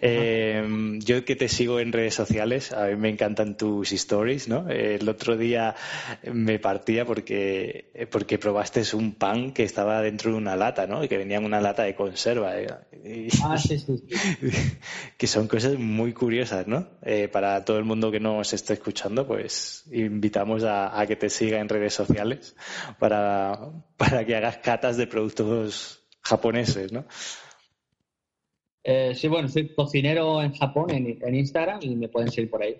[0.00, 4.68] Em, yo que te sigo en redes sociales, a mí me encantan tus stories, ¿no?
[4.68, 5.74] El otro día
[6.22, 11.02] me partía porque, porque probaste un pan que estaba dentro de una lata, ¿no?
[11.02, 12.56] Y que venía en una lata de conserva.
[12.56, 12.68] ¿eh?
[13.42, 14.00] ah, sí, sí.
[15.18, 16.86] que son cosas muy curiosas, ¿no?
[17.02, 21.58] Eh, para todo el mundo que nos esté escuchando, pues invitamos a que te siga
[21.58, 22.54] en redes sociales
[22.98, 27.04] para, para que hagas catas de productos japoneses, ¿no?
[28.82, 32.76] Eh, sí, bueno, soy cocinero en Japón, en, Instagram, y me pueden seguir por ahí.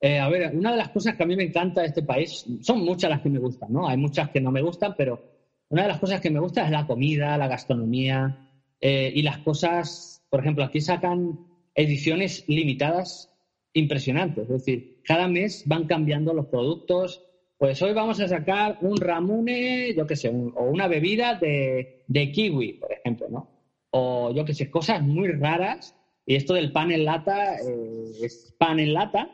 [0.00, 2.44] Eh, a ver, una de las cosas que a mí me encanta de este país,
[2.60, 3.88] son muchas las que me gustan, ¿no?
[3.88, 5.22] Hay muchas que no me gustan, pero
[5.68, 8.50] una de las cosas que me gusta es la comida, la gastronomía
[8.80, 11.38] eh, y las cosas, por ejemplo, aquí sacan
[11.74, 13.32] ediciones limitadas
[13.72, 17.25] impresionantes, es decir, cada mes van cambiando los productos,
[17.58, 22.74] pues hoy vamos a sacar un ramune, yo qué sé, o una bebida de, kiwi,
[22.74, 23.50] por ejemplo, ¿no?
[23.90, 25.94] O yo qué sé, cosas muy raras.
[26.26, 29.30] Y esto del pan en lata eh, es pan en lata,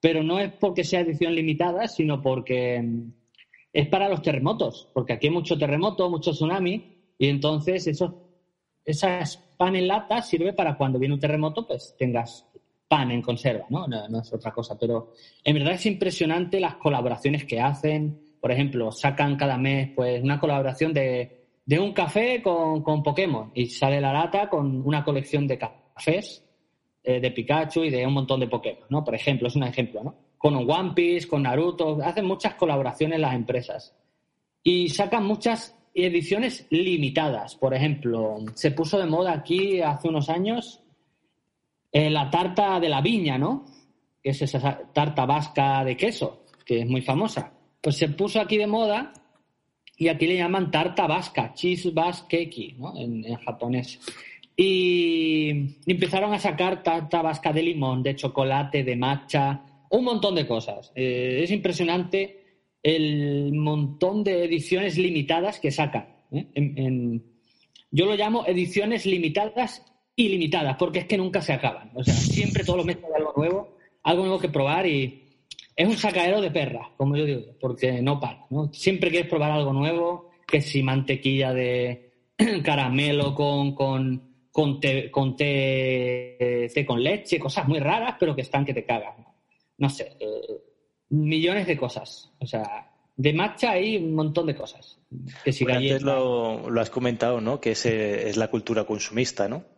[0.00, 3.12] pero no es porque sea edición limitada, sino porque mm,
[3.72, 8.30] es para los terremotos, porque aquí hay mucho terremoto, mucho tsunami, y entonces eso,
[8.84, 12.46] esas pan en lata sirve para cuando viene un terremoto, pues tengas
[12.88, 13.86] pan en conserva, ¿no?
[13.86, 14.20] ¿no?
[14.20, 18.20] es otra cosa, pero en verdad es impresionante las colaboraciones que hacen.
[18.40, 23.50] Por ejemplo, sacan cada mes pues una colaboración de, de un café con, con, Pokémon
[23.54, 26.44] y sale la lata con una colección de cafés
[27.02, 29.02] eh, de Pikachu y de un montón de Pokémon, ¿no?
[29.02, 30.14] Por ejemplo, es un ejemplo, ¿no?
[30.36, 33.96] Con One Piece, con Naruto, hacen muchas colaboraciones las empresas
[34.62, 37.56] y sacan muchas ediciones limitadas.
[37.56, 40.83] Por ejemplo, se puso de moda aquí hace unos años
[41.94, 43.66] eh, la tarta de la viña, ¿no?
[44.20, 47.52] Es esa tarta vasca de queso, que es muy famosa.
[47.80, 49.12] Pues se puso aquí de moda
[49.96, 51.92] y aquí le llaman tarta vasca, cheese
[52.28, 52.96] keki, ¿no?
[52.96, 54.00] En, japonés.
[54.56, 60.48] Y empezaron a sacar tarta vasca de limón, de chocolate, de matcha, un montón de
[60.48, 60.90] cosas.
[60.96, 66.08] Eh, es impresionante el montón de ediciones limitadas que sacan.
[66.32, 67.20] ¿eh?
[67.92, 71.90] yo lo llamo ediciones limitadas ilimitadas, porque es que nunca se acaban.
[71.94, 75.24] O sea, siempre todos los meses hay algo nuevo, algo nuevo que probar y
[75.76, 78.46] es un sacadero de perras, como yo digo, porque no para.
[78.50, 78.72] ¿no?
[78.72, 82.12] Siempre quieres probar algo nuevo, que si mantequilla de
[82.62, 88.64] caramelo con, con, con, té, con té, con leche, cosas muy raras, pero que están
[88.64, 89.26] que te cagan.
[89.78, 90.62] No sé, eh,
[91.08, 92.30] millones de cosas.
[92.38, 95.00] O sea, de matcha hay un montón de cosas.
[95.44, 97.60] Que si antes lo, lo, has comentado, ¿no?
[97.60, 99.73] Que es, es la cultura consumista, ¿no?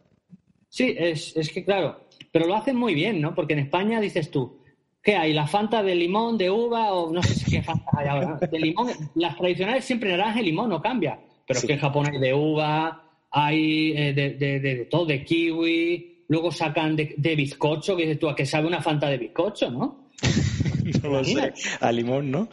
[0.76, 3.34] Sí, es, es que claro, pero lo hacen muy bien, ¿no?
[3.34, 4.58] Porque en España dices tú,
[5.02, 5.32] ¿qué hay?
[5.32, 8.38] ¿La Fanta de limón, de uva o no sé si qué Fanta hay ahora?
[8.52, 11.18] De limón, las tradicionales siempre naranja y limón, no cambia.
[11.46, 15.24] Pero es que en Japón hay de uva, hay eh, de, de, de, todo, de
[15.24, 19.70] kiwi, luego sacan de, bizcocho, que dices tú, ¿a qué sabe una Fanta de bizcocho,
[19.70, 20.10] no?
[21.02, 22.50] no lo sé, a limón, ¿no?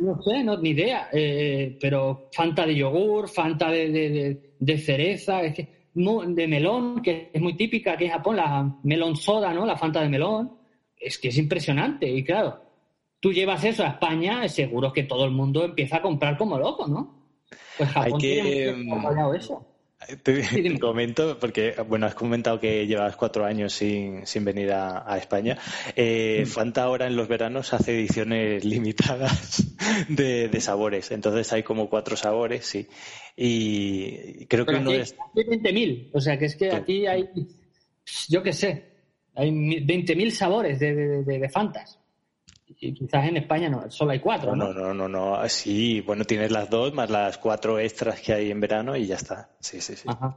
[0.00, 1.10] No sé, no, ni idea.
[1.12, 7.40] Eh, pero Fanta de yogur, Fanta de, de cereza, es que de melón, que es
[7.40, 9.66] muy típica aquí en Japón, la melón soda, ¿no?
[9.66, 10.56] La Fanta de melón.
[10.96, 12.08] Es que es impresionante.
[12.08, 12.60] Y claro,
[13.20, 16.86] tú llevas eso a España, seguro que todo el mundo empieza a comprar como loco,
[16.86, 17.18] ¿no?
[17.76, 18.42] Pues Japón Hay que...
[18.42, 19.66] tiene eso.
[20.22, 25.58] Te, comento, porque bueno, has comentado que llevas cuatro años sin, sin venir a, España.
[25.96, 26.48] Eh, mm.
[26.48, 29.64] Fanta ahora en los veranos hace ediciones limitadas
[30.08, 31.10] de, de, sabores.
[31.10, 32.86] Entonces hay como cuatro sabores, sí.
[33.36, 35.16] Y creo que uno es.
[35.36, 36.10] Hay 20.000.
[36.12, 37.28] O sea, que es que aquí hay,
[38.28, 38.84] yo qué sé,
[39.34, 41.97] hay 20.000 sabores de, de, de Fantas y
[42.78, 44.54] quizás en España no, solo hay cuatro.
[44.54, 45.48] No, no, no, no, no.
[45.48, 49.16] Sí, bueno, tienes las dos más las cuatro extras que hay en verano y ya
[49.16, 49.50] está.
[49.60, 50.08] Sí, sí, sí.
[50.08, 50.36] Ajá.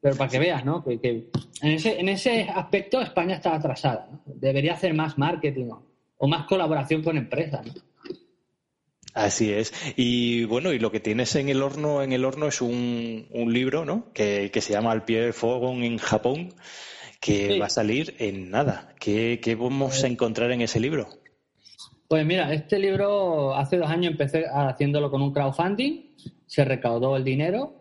[0.00, 0.84] Pero para que veas, ¿no?
[0.84, 1.30] Que,
[1.62, 4.06] en, ese, en ese aspecto España está atrasada.
[4.26, 5.70] Debería hacer más marketing
[6.18, 7.64] o, más colaboración con empresas.
[7.64, 7.72] ¿no?
[9.14, 9.72] Así es.
[9.96, 13.52] Y bueno, y lo que tienes en el horno, en el horno es un, un
[13.52, 14.12] libro, ¿no?
[14.12, 16.52] Que, que, se llama Al pie del fuego en Japón,
[17.18, 18.92] que va a salir en nada.
[19.00, 21.08] ¿Qué, ¿Qué, vamos a encontrar en ese libro?
[22.08, 26.14] Pues mira, este libro hace dos años empecé haciéndolo con un crowdfunding,
[26.46, 27.74] se recaudó el dinero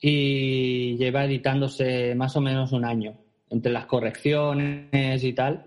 [0.00, 3.18] y lleva editándose más o menos un año,
[3.50, 5.66] entre las correcciones y tal,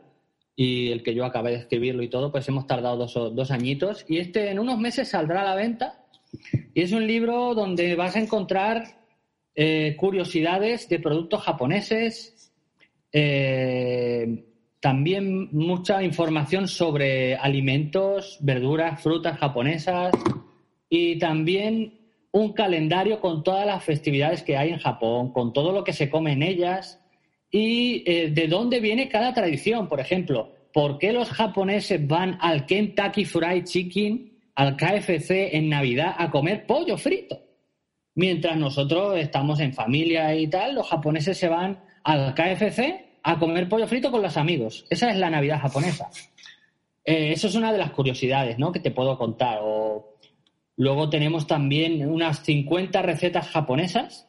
[0.56, 4.06] y el que yo acabé de escribirlo y todo, pues hemos tardado dos, dos añitos.
[4.08, 6.06] Y este en unos meses saldrá a la venta.
[6.74, 8.84] Y es un libro donde vas a encontrar
[9.56, 12.52] eh, curiosidades de productos japoneses,
[13.12, 14.46] eh,
[14.82, 20.12] también mucha información sobre alimentos, verduras, frutas japonesas,
[20.90, 22.00] y también
[22.32, 26.10] un calendario con todas las festividades que hay en Japón, con todo lo que se
[26.10, 27.00] come en ellas
[27.52, 29.88] y eh, de dónde viene cada tradición.
[29.88, 36.16] Por ejemplo, ¿por qué los japoneses van al Kentucky Fried Chicken, al KFC en Navidad
[36.18, 37.40] a comer pollo frito?
[38.16, 43.70] Mientras nosotros estamos en familia y tal, los japoneses se van al KFC a comer
[43.70, 44.86] pollo frito con los amigos.
[44.90, 46.10] Esa es la Navidad japonesa.
[47.04, 48.72] Eh, eso es una de las curiosidades ¿no?
[48.72, 49.60] que te puedo contar.
[49.62, 50.18] O,
[50.78, 54.28] luego tenemos también unas 50 recetas japonesas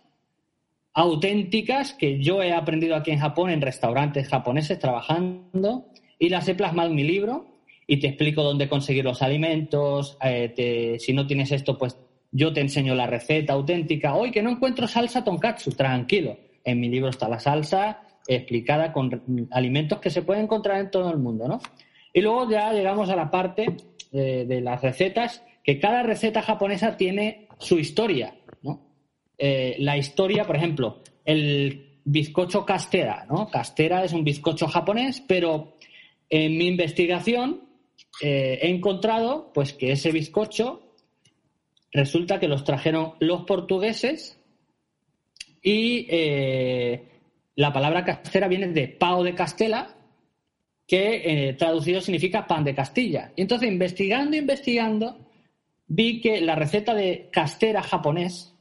[0.94, 5.86] auténticas que yo he aprendido aquí en Japón en restaurantes japoneses trabajando
[6.18, 7.46] y las he plasmado en mi libro
[7.86, 10.18] y te explico dónde conseguir los alimentos.
[10.22, 11.96] Eh, si no tienes esto, pues
[12.30, 14.14] yo te enseño la receta auténtica.
[14.14, 16.36] Hoy que no encuentro salsa tonkatsu, tranquilo.
[16.64, 21.10] En mi libro está la salsa explicada con alimentos que se pueden encontrar en todo
[21.10, 21.60] el mundo, ¿no?
[22.12, 23.76] Y luego ya llegamos a la parte
[24.12, 28.80] eh, de, las recetas, que cada receta japonesa tiene su historia, ¿no?
[29.38, 33.48] Eh, la historia, por ejemplo, el bizcocho castera, ¿no?
[33.48, 35.76] Castera es un bizcocho japonés, pero
[36.28, 37.62] en mi investigación
[38.22, 40.94] eh, he encontrado pues que ese bizcocho
[41.92, 44.38] resulta que los trajeron los portugueses
[45.62, 46.06] y
[47.56, 49.94] la palabra castera viene de pao de Castela,
[50.86, 53.32] que eh, traducido significa pan de Castilla.
[53.36, 55.18] Y entonces, investigando, investigando,
[55.86, 58.54] vi que la receta de castera japonés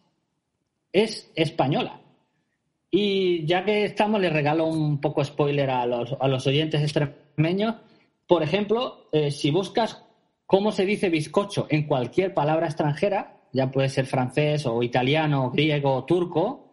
[0.92, 2.02] es española.
[2.90, 7.76] Y ya que estamos, les regalo un poco spoiler a los, a los oyentes extremeños.
[8.28, 10.04] Por ejemplo, eh, si buscas
[10.46, 16.04] cómo se dice bizcocho en cualquier palabra extranjera, ya puede ser francés o italiano, griego
[16.06, 16.71] turco,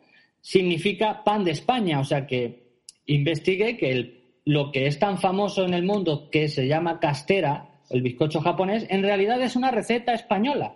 [0.49, 2.01] significa pan de España.
[2.01, 6.67] O sea que investigue que lo que es tan famoso en el mundo que se
[6.67, 10.75] llama castera, el bizcocho japonés, en realidad es una receta española.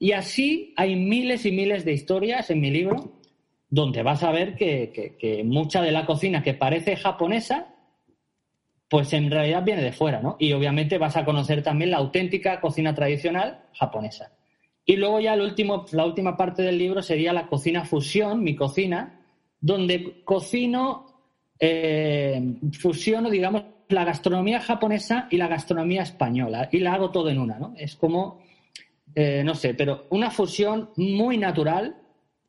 [0.00, 3.20] Y así hay miles y miles de historias en mi libro
[3.70, 7.72] donde vas a ver que, mucha de la cocina que parece japonesa,
[8.88, 10.36] pues en realidad viene de fuera, ¿no?
[10.40, 14.32] Y obviamente vas a conocer también la auténtica cocina tradicional japonesa.
[14.86, 18.54] Y luego ya el último, la última parte del libro sería la cocina fusión, mi
[18.54, 19.20] cocina,
[19.60, 21.06] donde cocino,
[21.58, 26.68] eh, fusiono, digamos, la gastronomía japonesa y la gastronomía española.
[26.70, 27.74] Y la hago todo en una, ¿no?
[27.78, 28.42] Es como,
[29.14, 31.96] eh, no sé, pero una fusión muy natural,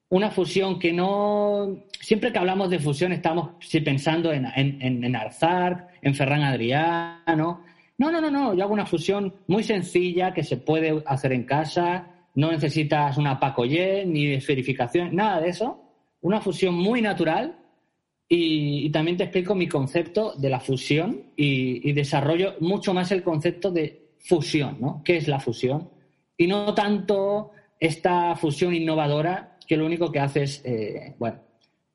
[0.10, 1.86] una fusión que no...
[2.02, 3.52] Siempre que hablamos de fusión estamos
[3.84, 7.62] pensando en, en, en, en Arzar, en Ferran Adriano.
[7.98, 8.54] No, no, no, no.
[8.54, 13.40] Yo hago una fusión muy sencilla que se puede hacer en casa, no necesitas una
[13.40, 15.82] pacoyé ni esferificación, nada de eso.
[16.22, 17.58] Una fusión muy natural
[18.28, 23.72] y, también te explico mi concepto de la fusión y, desarrollo mucho más el concepto
[23.72, 25.02] de fusión, ¿no?
[25.04, 25.90] ¿Qué es la fusión?
[26.38, 31.40] Y no tanto esta fusión innovadora que lo único que hace es, eh, bueno,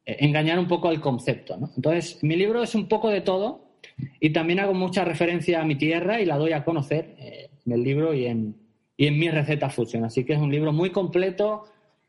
[0.06, 1.70] eh, engañar un poco al concepto, ¿no?
[1.76, 3.76] Entonces, mi libro es un poco de todo
[4.20, 7.72] y también hago mucha referencia a mi tierra y la doy a conocer eh, en
[7.72, 8.54] el libro y en,
[9.00, 10.04] y en mi receta fusión.
[10.04, 11.64] Así que es un libro muy completo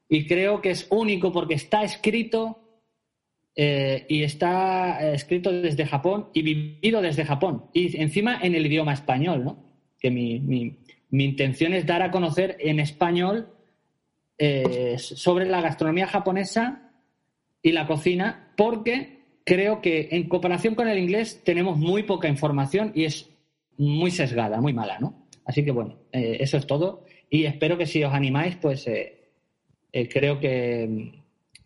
[0.10, 2.60] y creo que es único porque está escrito
[3.56, 8.65] eh, y está eh, escrito desde Japón y vivido desde Japón y encima en el
[8.65, 9.63] idioma español, ¿no?
[10.01, 13.54] Que mi, mi, intención es dar a conocer en español
[14.38, 16.91] eh, sobre la gastronomía japonesa
[17.62, 22.91] y la cocina porque creo que en comparación con el inglés tenemos muy poca información
[22.95, 23.30] y es
[23.77, 25.20] muy sesgada, muy mala, ¿no?
[25.51, 27.03] Así que bueno, eh, eso es todo.
[27.29, 29.19] Y espero que si os animáis, pues eh,
[29.91, 30.87] eh, creo que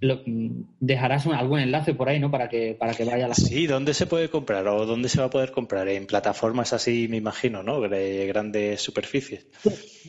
[0.01, 2.31] mm, mm, dejarás algún enlace por ahí, ¿no?
[2.31, 5.27] Para que, para que vaya la Sí, ¿dónde se puede comprar o dónde se va
[5.27, 5.87] a poder comprar?
[5.87, 7.79] En plataformas así, me imagino, ¿no?
[7.79, 9.45] De grandes superficies.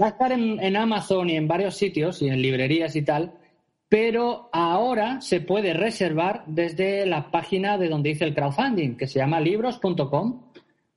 [0.01, 3.35] Va a estar en, en Amazon y en varios sitios y en librerías y tal,
[3.91, 9.19] pero ahora se puede reservar desde la página de donde dice el crowdfunding, que se
[9.19, 10.46] llama libros.com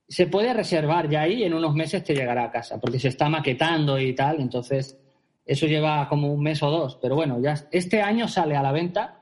[0.09, 3.29] se puede reservar ya ahí en unos meses te llegará a casa, porque se está
[3.29, 4.99] maquetando y tal, entonces
[5.45, 8.71] eso lleva como un mes o dos, pero bueno, ya este año sale a la
[8.71, 9.19] venta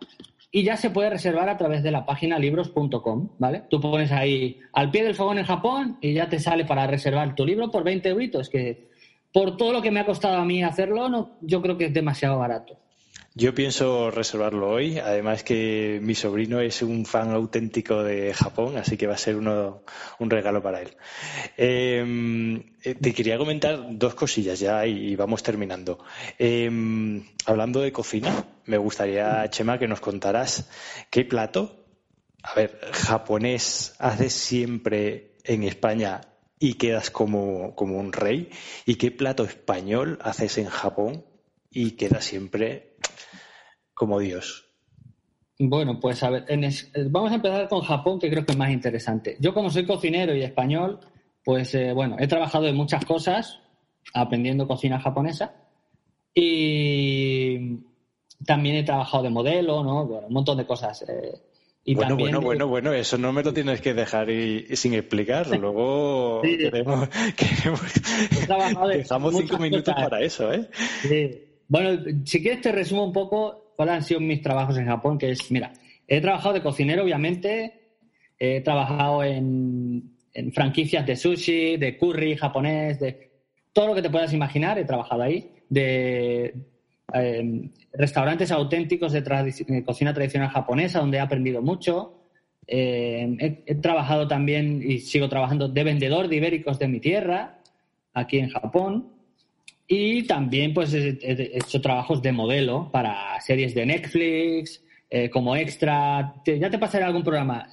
[0.50, 3.64] y ya se puede reservar a través de la página libros.com, ¿vale?
[3.70, 7.36] Tú pones ahí al pie del fogón en Japón y ya te sale para reservar
[7.36, 8.88] tu libro por 20 euritos, que
[9.34, 11.94] por todo lo que me ha costado a mí hacerlo, no, yo creo que es
[11.94, 12.80] demasiado barato.
[13.40, 18.98] Yo pienso reservarlo hoy, además que mi sobrino es un fan auténtico de Japón, así
[18.98, 19.84] que va a ser uno,
[20.18, 20.98] un regalo para él.
[21.56, 26.00] Em, eh, te quería comentar dos cosillas ya y, vamos terminando.
[26.40, 30.68] Em, hablando de cocina, me gustaría, Chema, que nos contaras
[31.12, 31.86] qué plato,
[32.42, 36.22] a ver, japonés haces siempre en España
[36.58, 38.50] y quedas como, como un rey,
[38.88, 41.24] y qué plato español haces en Japón
[41.70, 42.87] y queda siempre
[43.98, 44.66] como Dios.
[45.60, 46.46] Bueno, pues a ver,
[47.10, 49.38] vamos a empezar con Japón, que creo que es más interesante.
[49.40, 51.00] Yo como soy cocinero y español,
[51.44, 53.60] pues eh, bueno, he trabajado en muchas cosas,
[54.14, 55.56] aprendiendo cocina japonesa,
[56.34, 57.80] y
[58.46, 60.04] también he trabajado de modelo, ¿no?
[60.04, 61.04] un montón de cosas.
[61.08, 61.42] Eh,
[61.96, 64.28] bueno, bueno, bueno, bueno, eso no me lo tienes que dejar
[64.74, 65.48] sin explicar.
[65.58, 67.10] Luego queremos,
[68.94, 71.48] dejamos cinco minutos para eso, ¿eh?
[71.68, 75.30] Bueno, si quieres te resumo un poco cuáles han sido mis trabajos en Japón, que
[75.32, 75.72] es, mira,
[76.08, 77.94] he trabajado de cocinero, obviamente,
[78.40, 80.16] he trabajado en,
[80.52, 83.32] franquicias de sushi, de curry japonés, de
[83.74, 86.54] todo lo que te puedas imaginar, he trabajado ahí, de
[87.14, 92.24] eh, restaurantes auténticos de, cocina tradicional japonesa, donde he aprendido mucho.
[92.66, 97.60] Eh, he, trabajado también y sigo trabajando de vendedor de ibéricos de mi tierra,
[98.14, 99.17] aquí en Japón.
[99.88, 106.36] Y también pues he, hecho trabajos de modelo para series de Netflix, eh, como extra.
[106.46, 107.70] ya te pasaré algún programa,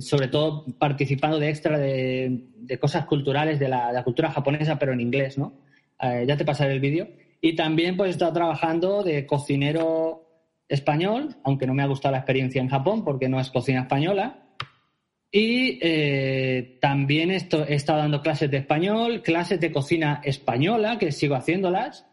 [0.00, 4.92] sobre todo participando de extra de, cosas culturales de la, de la, cultura japonesa, pero
[4.92, 5.54] en inglés, ¿no?
[6.00, 7.08] ya te pasaré el vídeo.
[7.40, 10.28] Y también pues he estado trabajando de cocinero
[10.68, 14.47] español, aunque no me ha gustado la experiencia en Japón porque no es cocina española.
[15.30, 21.34] Y eh, también he estado dando clases de español, clases de cocina española, que sigo
[21.34, 22.06] haciéndolas,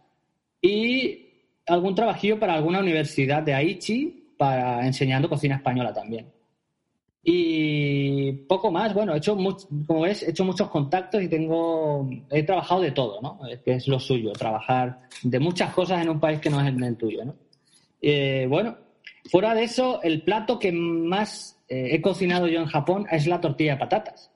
[0.61, 1.25] y
[1.65, 6.27] algún trabajillo para alguna universidad de Aichi para enseñando cocina española también.
[7.27, 12.43] Y poco más, bueno, he hecho, como ves, he hecho muchos contactos y tengo, he
[12.43, 13.39] trabajado de todo, ¿no?
[13.63, 16.97] Que es lo suyo, trabajar de muchas cosas en un país que no es el
[16.97, 17.35] tuyo, ¿no?
[17.99, 18.77] Eh, bueno,
[19.31, 23.41] fuera de eso, el plato que más eh, he cocinado yo en Japón es la
[23.41, 24.31] tortilla de patatas.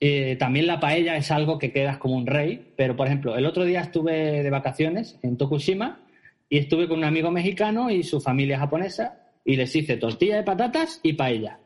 [0.00, 3.46] Eh, también la paella es algo que quedas como un rey, pero por ejemplo, el
[3.46, 6.00] otro día estuve de vacaciones en Tokushima
[6.48, 10.42] y estuve con un amigo mexicano y su familia japonesa y les hice tortilla de
[10.42, 11.58] patatas y paella.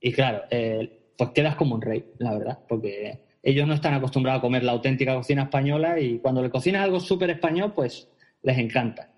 [0.00, 4.40] Y claro, eh, pues quedas como un rey, la verdad, porque ellos no están acostumbrados
[4.40, 8.08] a comer la auténtica cocina española y cuando le cocinas algo súper español, pues
[8.42, 9.10] les encanta.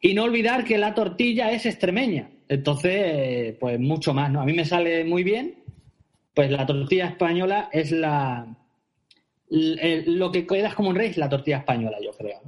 [0.00, 4.40] Y no olvidar que la tortilla es extremeña, entonces, pues mucho más, ¿no?
[4.40, 5.62] A mí me sale muy bien,
[6.34, 8.46] pues la tortilla española es la...
[9.48, 12.40] lo que quedas como un rey es la tortilla española, yo creo.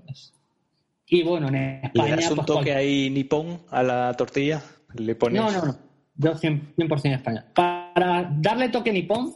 [1.07, 2.17] Y bueno, en España...
[2.17, 4.63] ¿Le das un pues, toque ahí nipón a la tortilla?
[4.95, 5.41] ¿Le pones...
[5.41, 5.79] No, no, no.
[6.17, 9.35] Yo 100%, 100 español para darle toque nipón,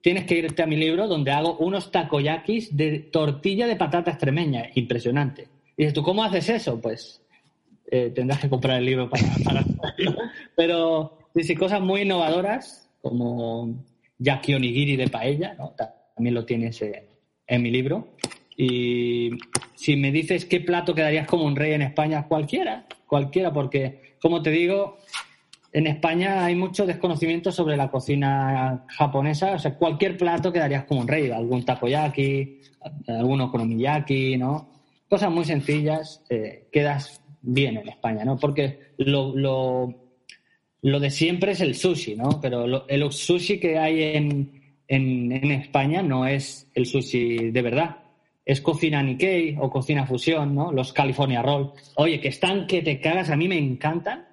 [0.00, 4.70] tienes que irte a mi libro donde hago unos takoyakis de tortilla de patata extremeña.
[4.74, 5.48] Impresionante.
[5.76, 6.80] Y dices, ¿tú cómo haces eso?
[6.80, 7.22] Pues
[7.90, 9.64] eh, tendrás que comprar el libro para,
[10.56, 13.84] Pero dice cosas muy innovadoras, como
[14.18, 15.74] yaki onigiri de paella, ¿no?
[16.14, 17.08] también lo tienes eh,
[17.46, 18.16] en mi libro.
[18.56, 19.30] Y
[19.74, 24.42] si me dices qué plato quedarías como un rey en España, cualquiera, cualquiera, porque, como
[24.42, 24.96] te digo,
[25.72, 29.52] en España hay mucho desconocimiento sobre la cocina japonesa.
[29.52, 31.30] O sea, cualquier plato quedarías como un rey.
[31.30, 32.60] Algún takoyaki,
[33.06, 34.70] algún okonomiyaki, ¿no?
[35.08, 38.38] Cosas muy sencillas, eh, quedas bien en España, ¿no?
[38.38, 39.94] Porque lo, lo,
[40.82, 42.40] lo, de siempre es el sushi, ¿no?
[42.40, 47.96] Pero el sushi que hay en, en, en España no es el sushi de verdad
[48.46, 50.70] es cocina Nikkei o cocina fusión, ¿no?
[50.70, 51.72] Los California Roll.
[51.96, 54.28] Oye, que están que te cagas, a mí me encantan,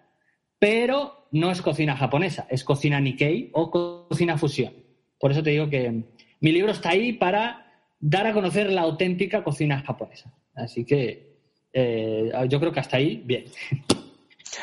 [0.60, 4.72] pero no es cocina japonesa, es cocina Nikkei o cocina fusión.
[5.20, 6.04] Por eso te digo que
[6.40, 7.66] mi libro está ahí para
[8.00, 10.32] dar a conocer la auténtica cocina japonesa.
[10.54, 11.33] Así que
[11.74, 13.46] eh, yo creo que hasta ahí, bien.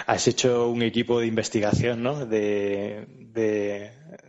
[0.06, 2.24] Has hecho un equipo de investigación, ¿no?
[2.24, 3.06] De,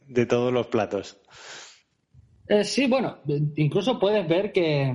[0.07, 1.17] de, todos los platos.
[2.47, 3.19] Eh, sí, bueno,
[3.55, 4.93] incluso puedes ver que,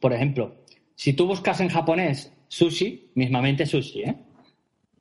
[0.00, 0.64] por ejemplo,
[0.94, 4.16] si tú buscas en japonés sushi, mismamente sushi, ¿eh?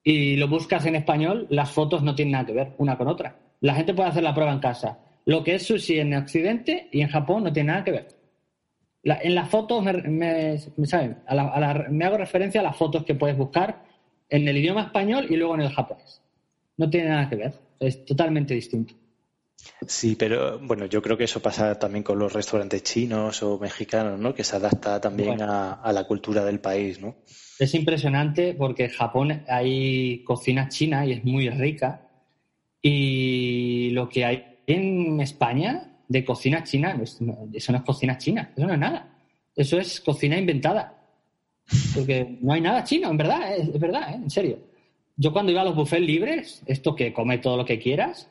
[0.03, 3.37] y lo buscas en español, las fotos no tienen nada que ver una con otra.
[3.61, 4.99] La gente puede hacer la prueba en casa.
[5.25, 8.18] Lo que es sushi en Occidente y en Japón no tiene nada que ver.
[9.03, 10.59] En las fotos me, me,
[11.89, 13.83] me hago referencia a las fotos que puedes buscar
[14.29, 16.21] en el idioma español y luego en el japonés.
[16.77, 17.53] No tiene nada que ver.
[17.79, 18.93] Es totalmente distinto.
[19.85, 24.19] Sí, pero bueno, yo creo que eso pasa también con los restaurantes chinos o mexicanos,
[24.19, 24.33] ¿no?
[24.33, 27.17] Que se adapta también a, a, la cultura del país, ¿no?
[27.57, 32.07] Es impresionante porque en Japón hay cocina china y es muy rica.
[32.81, 38.67] Y lo que hay en España de cocina china, eso no es cocina china, eso
[38.67, 39.07] no es nada.
[39.55, 40.95] Eso es cocina inventada.
[41.95, 44.15] Porque no hay nada chino, en verdad, es, verdad, ¿eh?
[44.15, 44.59] en serio.
[45.15, 48.29] Yo cuando iba a los buffets libres, esto que come todo lo que quieras,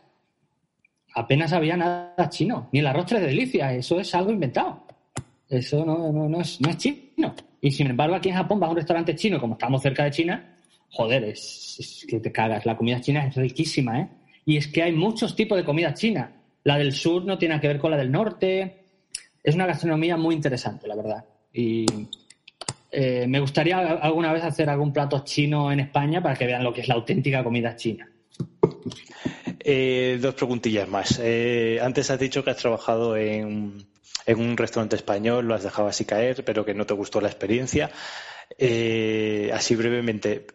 [1.14, 4.84] apenas había nada chino, ni el arroz tres delicias, eso es algo inventado.
[5.48, 7.34] Eso no, no, no, es, no es chino.
[7.60, 10.10] Y sin embargo, aquí en Japón vas a un restaurante chino, como estamos cerca de
[10.10, 10.56] China,
[10.90, 12.66] joder, es, que te cagas.
[12.66, 14.08] La comida china es riquísima, ¿eh?
[14.44, 16.32] Y es que hay muchos tipos de comida china.
[16.64, 18.84] La del sur no tiene que ver con la del norte.
[19.42, 21.24] Es una gastronomía muy interesante, la verdad.
[21.52, 21.86] Y
[22.90, 26.72] eh, me gustaría alguna vez hacer algún plato chino en España para que vean lo
[26.72, 28.08] que es la auténtica comida china.
[29.60, 31.20] Eh, dos preguntillas más.
[31.22, 33.86] Eh, antes has dicho que has trabajado en,
[34.26, 37.90] un restaurante español, lo has dejado así caer, pero que no te gustó la experiencia.
[39.52, 40.46] así brevemente,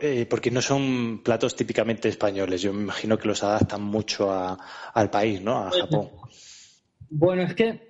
[0.00, 2.62] em, porque no son platos típicamente españoles.
[2.62, 5.58] Yo me imagino que los adaptan mucho al país, ¿no?
[5.58, 6.10] A Japón.
[7.10, 7.88] Bueno, es que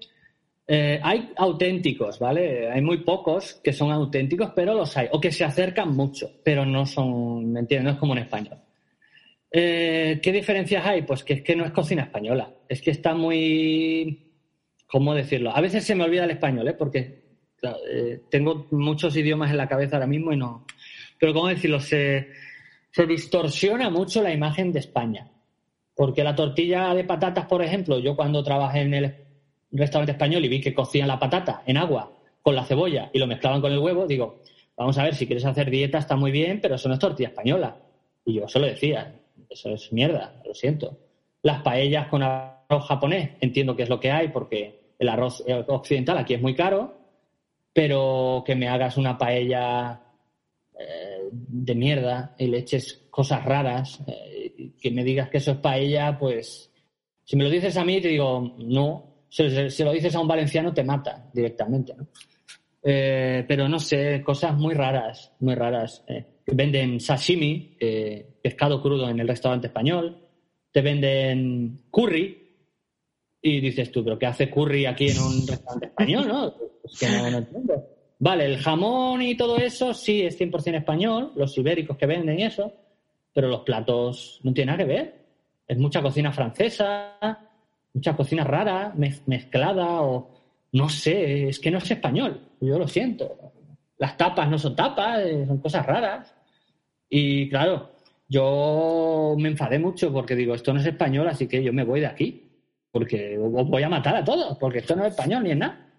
[0.66, 2.70] eh, hay auténticos, ¿vale?
[2.70, 5.08] Hay muy pocos que son auténticos, pero los hay.
[5.12, 7.84] O que se acercan mucho, pero no son, ¿me entiendes?
[7.84, 8.58] No es como en español.
[9.50, 11.02] Eh, ¿Qué diferencias hay?
[11.02, 12.52] Pues que es que no es cocina española.
[12.68, 14.32] Es que está muy.
[14.86, 15.54] ¿Cómo decirlo?
[15.54, 16.74] A veces se me olvida el español, ¿eh?
[16.74, 17.24] Porque
[17.62, 20.66] eh, tengo muchos idiomas en la cabeza ahora mismo y no.
[21.18, 21.80] Pero, ¿cómo decirlo?
[21.80, 22.28] Se,
[22.90, 25.28] se distorsiona mucho la imagen de España.
[25.96, 29.14] Porque la tortilla de patatas, por ejemplo, yo cuando trabajé en el
[29.70, 32.12] restaurante español y vi que cocían la patata en agua
[32.42, 34.40] con la cebolla y lo mezclaban con el huevo, digo,
[34.76, 37.28] vamos a ver, si quieres hacer dieta está muy bien, pero eso no es tortilla
[37.28, 37.76] española.
[38.24, 39.14] Y yo se lo decía,
[39.48, 40.98] eso es mierda, lo siento.
[41.42, 46.18] Las paellas con arroz japonés, entiendo que es lo que hay porque el arroz occidental
[46.18, 46.96] aquí es muy caro,
[47.72, 50.00] pero que me hagas una paella
[50.76, 56.18] de mierda y le eches cosas raras, eh, que me digas que eso es paella,
[56.18, 56.70] pues
[57.22, 59.44] si me lo dices a mí te digo, no, si,
[59.84, 62.08] lo dices a un valenciano te mata directamente, ¿no?
[62.82, 66.04] Eh, pero no sé, cosas muy raras, muy raras.
[66.06, 67.78] Eh, venden sashimi,
[68.42, 70.28] pescado crudo en el restaurante español,
[70.70, 72.58] te venden curry
[73.40, 76.28] y dices tú, pero ¿qué hace curry aquí en un restaurante español?
[76.28, 76.54] No,
[76.84, 77.93] es que no entiendo.
[78.24, 82.72] Vale, el jamón y todo eso sí es 100% español, los ibéricos que venden eso,
[83.34, 85.14] pero los platos no tienen nada que ver.
[85.68, 87.18] Es mucha cocina francesa,
[87.92, 88.94] mucha cocina rara,
[89.26, 90.30] mezclada o
[90.72, 93.52] no sé, es que no es español, yo lo siento.
[93.98, 96.34] Las tapas no son tapas, eh, son cosas raras.
[97.10, 97.90] Y claro,
[98.26, 102.00] yo me enfadé mucho porque digo, esto no es español, así que yo me voy
[102.00, 102.50] de aquí,
[102.90, 105.90] porque voy a matar a todos, porque esto no es español ni es nada.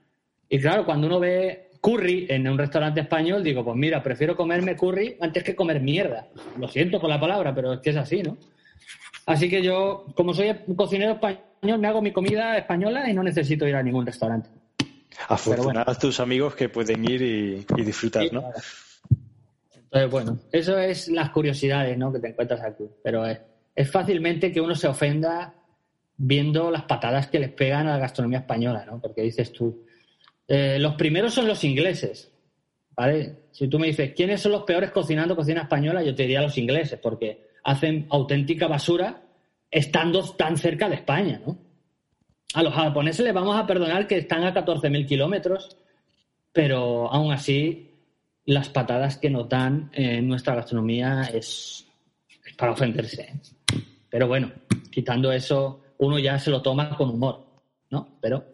[0.50, 4.76] Y claro, cuando uno ve curry en un restaurante español, digo, pues mira, prefiero comerme
[4.76, 6.28] curry antes que comer mierda.
[6.58, 8.40] Lo siento por la palabra, pero es que es así, ¿no?
[9.28, 13.68] Así que yo, como soy cocinero español, me hago mi comida española y no necesito
[13.68, 14.50] ir a ningún restaurante.
[15.28, 18.50] Afortunados tus amigos que pueden ir y, disfrutar, ¿no?
[19.76, 22.12] Entonces, bueno, eso es las curiosidades ¿no?
[22.12, 22.86] que te encuentras aquí.
[23.04, 25.54] Pero es, fácilmente que uno se ofenda
[26.18, 29.00] viendo las patadas que les pegan a la gastronomía española, ¿no?
[29.00, 29.86] Porque dices tú,
[30.48, 32.32] eh, los primeros son los ingleses,
[32.96, 33.46] ¿vale?
[33.52, 36.04] Si tú me dices, ¿quiénes son los peores cocinando cocina española?
[36.04, 39.22] Yo te diría los ingleses, porque hacen auténtica basura
[39.72, 41.58] estando tan cerca de España, ¿no?
[42.54, 45.76] A los japoneses les vamos a perdonar que están a 14.000 kilómetros,
[46.54, 47.92] pero aún así
[48.46, 51.86] las patadas que nos dan en nuestra gastronomía es,
[52.58, 53.24] para ofenderse.
[53.24, 53.34] ¿eh?
[54.10, 54.52] Pero bueno,
[54.92, 57.46] quitando eso, uno ya se lo toma con humor,
[57.90, 58.18] ¿no?
[58.22, 58.46] Pero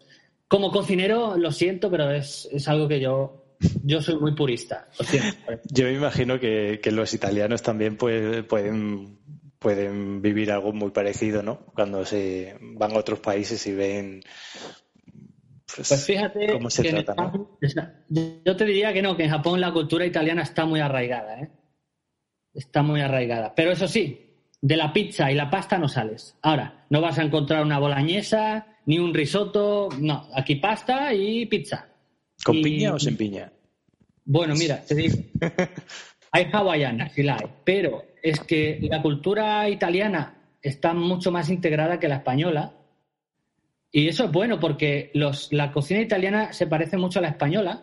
[0.52, 4.86] como cocinero, lo siento, pero es, es algo que yo yo soy muy purista.
[5.70, 8.44] Yo me imagino que, los italianos también pueden,
[9.58, 11.64] pueden vivir algo muy parecido, ¿no?
[11.74, 14.22] Cuando se van a otros países y ven.
[15.74, 17.32] Pues, pues fíjate, cómo se trata,
[18.44, 21.50] yo te diría que no, que en Japón la cultura italiana está muy arraigada, ¿eh?
[22.52, 23.54] Está muy arraigada.
[23.54, 24.31] Pero eso sí,
[24.62, 26.36] de la pizza y la pasta no sales.
[26.40, 31.88] Ahora, no vas a encontrar una bolañesa, ni un risotto, no, aquí pasta y pizza.
[32.44, 33.52] ¿Con piña o sin piña?
[34.24, 35.16] Bueno, mira, te digo,
[36.30, 41.98] hay hawaiana, sí la hay, pero es que la cultura italiana está mucho más integrada
[41.98, 42.72] que la española.
[43.90, 47.82] Y eso es bueno porque los, la cocina italiana se parece mucho a la española.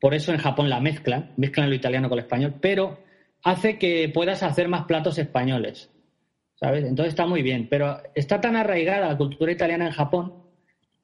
[0.00, 3.05] Por eso en Japón la mezclan, mezclan lo italiano con el español, pero
[3.46, 5.88] hace que puedas hacer más platos españoles.
[6.56, 6.84] ¿Sabes?
[6.84, 7.68] Entonces está muy bien.
[7.70, 10.34] Pero está tan arraigada la cultura italiana en Japón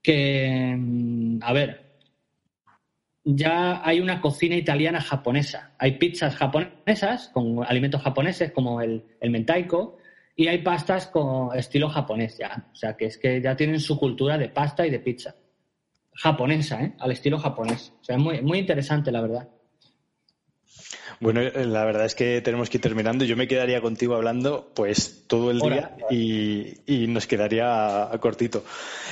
[0.02, 1.92] que, mm, a ver,
[3.22, 5.74] ya hay una cocina italiana japonesa.
[5.78, 9.98] Hay pizzas japonesas con alimentos japoneses como el, mentaico
[10.34, 12.66] y hay pastas con estilo japonés ya.
[12.72, 15.36] O sea, que es que ya tienen su cultura de pasta y de pizza.
[16.14, 16.94] Japonesa, ¿eh?
[16.98, 17.92] Al estilo japonés.
[18.00, 19.48] O sea, es muy, muy interesante, la verdad.
[21.22, 23.24] Bueno, la verdad es que tenemos que ir terminando.
[23.24, 28.64] Yo me quedaría contigo hablando pues todo el día y, y, nos quedaría a, cortito.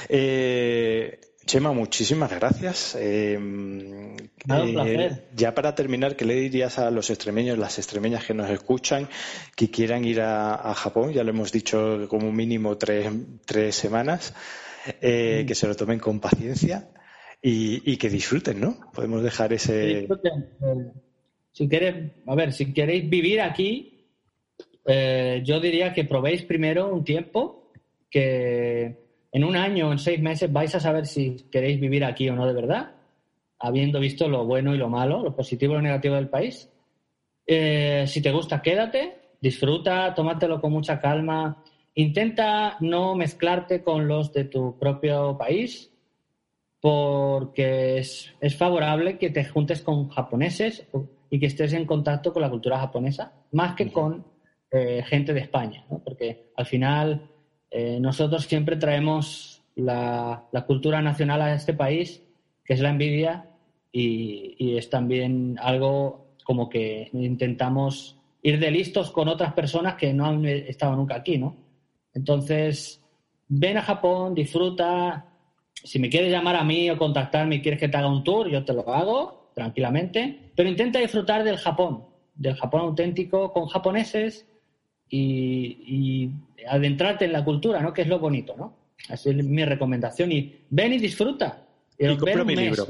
[0.09, 2.97] Eh, Chema, muchísimas gracias.
[2.97, 8.51] Em, eh, ya para terminar, ¿qué le dirías a los extremeños, las extremeñas que nos
[8.51, 9.09] escuchan,
[9.55, 11.13] que quieran ir a, Japón?
[11.13, 13.09] Ya lo hemos dicho como mínimo tres,
[13.45, 14.35] tres semanas,
[15.01, 15.47] eh, mm.
[15.47, 16.89] que se lo tomen con paciencia
[17.41, 18.91] y, que disfruten, ¿no?
[18.93, 20.09] Podemos dejar ese.
[21.53, 24.07] Si quieres, a ver, si queréis vivir aquí,
[24.87, 27.73] eh, yo diría que probéis primero un tiempo,
[28.11, 28.97] que
[29.33, 32.35] en un año o en seis meses vais a saber si queréis vivir aquí o
[32.35, 32.95] no de verdad,
[33.59, 36.71] habiendo visto lo bueno y lo malo, lo positivo y lo negativo del país.
[37.47, 41.63] Eh, si te gusta, quédate, disfruta, tómatelo con mucha calma.
[41.95, 45.91] Intenta no mezclarte con los de tu propio país,
[46.81, 50.87] porque es, favorable que te juntes con japoneses
[51.31, 54.25] y que estés en contacto con la cultura japonesa, más que con
[54.71, 57.31] eh, gente de España, porque al final
[57.71, 62.23] eh, nosotros siempre traemos la, cultura nacional a este país,
[62.65, 63.47] que es la envidia,
[63.93, 70.27] y, es también algo como que intentamos ir de listos con otras personas que no
[70.27, 71.57] han estado nunca aquí, ¿no?
[72.13, 73.03] Entonces,
[73.49, 75.27] ven a Japón, disfruta.
[75.75, 78.49] Si me quieres llamar a mí o contactarme y quieres que te haga un tour,
[78.49, 80.53] yo te lo hago tranquilamente.
[80.55, 84.47] Pero intenta disfrutar del Japón, del Japón auténtico, con japoneses
[85.09, 86.31] y,
[86.69, 87.93] adentrarte en la cultura, ¿no?
[87.93, 88.77] Que es lo bonito, ¿no?
[89.09, 90.31] Así es mi recomendación.
[90.31, 91.67] Y ven y disfruta.
[91.99, 92.87] Y compra mi libro.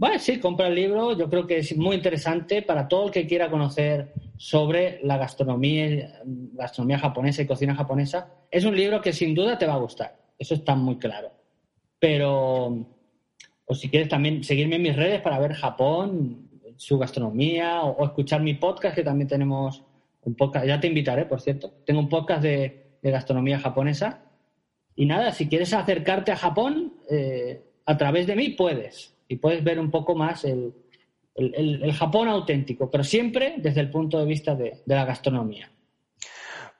[0.00, 1.14] Bueno, sí, compra el libro.
[1.14, 6.22] Yo creo que es muy interesante para todo el que quiera conocer sobre la gastronomía,
[6.24, 8.32] gastronomía japonesa y cocina japonesa.
[8.50, 10.16] Es un libro que sin duda te va a gustar.
[10.38, 11.30] Eso está muy claro.
[11.98, 12.86] Pero,
[13.70, 18.42] o si quieres también seguirme en mis redes para ver Japón, su gastronomía, o escuchar
[18.42, 19.84] mi podcast, que también tenemos
[20.22, 21.72] un podcast, ya te invitaré, por cierto.
[21.86, 24.24] Tengo un podcast de, gastronomía japonesa.
[24.96, 29.14] Y nada, si quieres acercarte a Japón, eh, a través de mí puedes.
[29.28, 30.74] Y puedes ver un poco más el,
[31.92, 35.70] Japón auténtico, pero siempre desde el punto de vista de, de la gastronomía.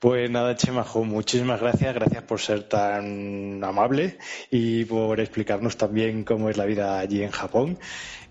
[0.00, 1.94] Pues nada, Chemajo, muchísimas gracias.
[1.94, 4.16] Gracias por ser tan amable
[4.50, 7.78] y por explicarnos también cómo es la vida allí en Japón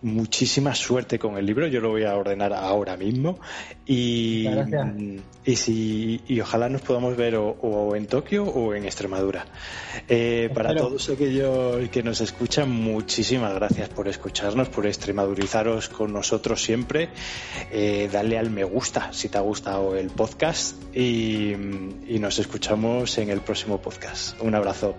[0.02, 1.68] muchísima suerte con el libro.
[1.68, 3.40] Yo lo voy a ordenar ahora mismo.
[3.86, 4.48] Y,
[5.46, 9.46] y, si, y ojalá nos podamos ver o, en Tokio o en Extremadura.
[10.08, 16.62] Eh, para todos aquellos que nos escuchan, muchísimas gracias por escucharnos, por extremadurizaros con nosotros
[16.62, 17.10] siempre.
[17.72, 21.56] Eh, dale al me gusta si te ha gustado el podcast y,
[22.08, 24.40] y nos escuchamos en el próximo podcast.
[24.42, 24.96] Un abrazo.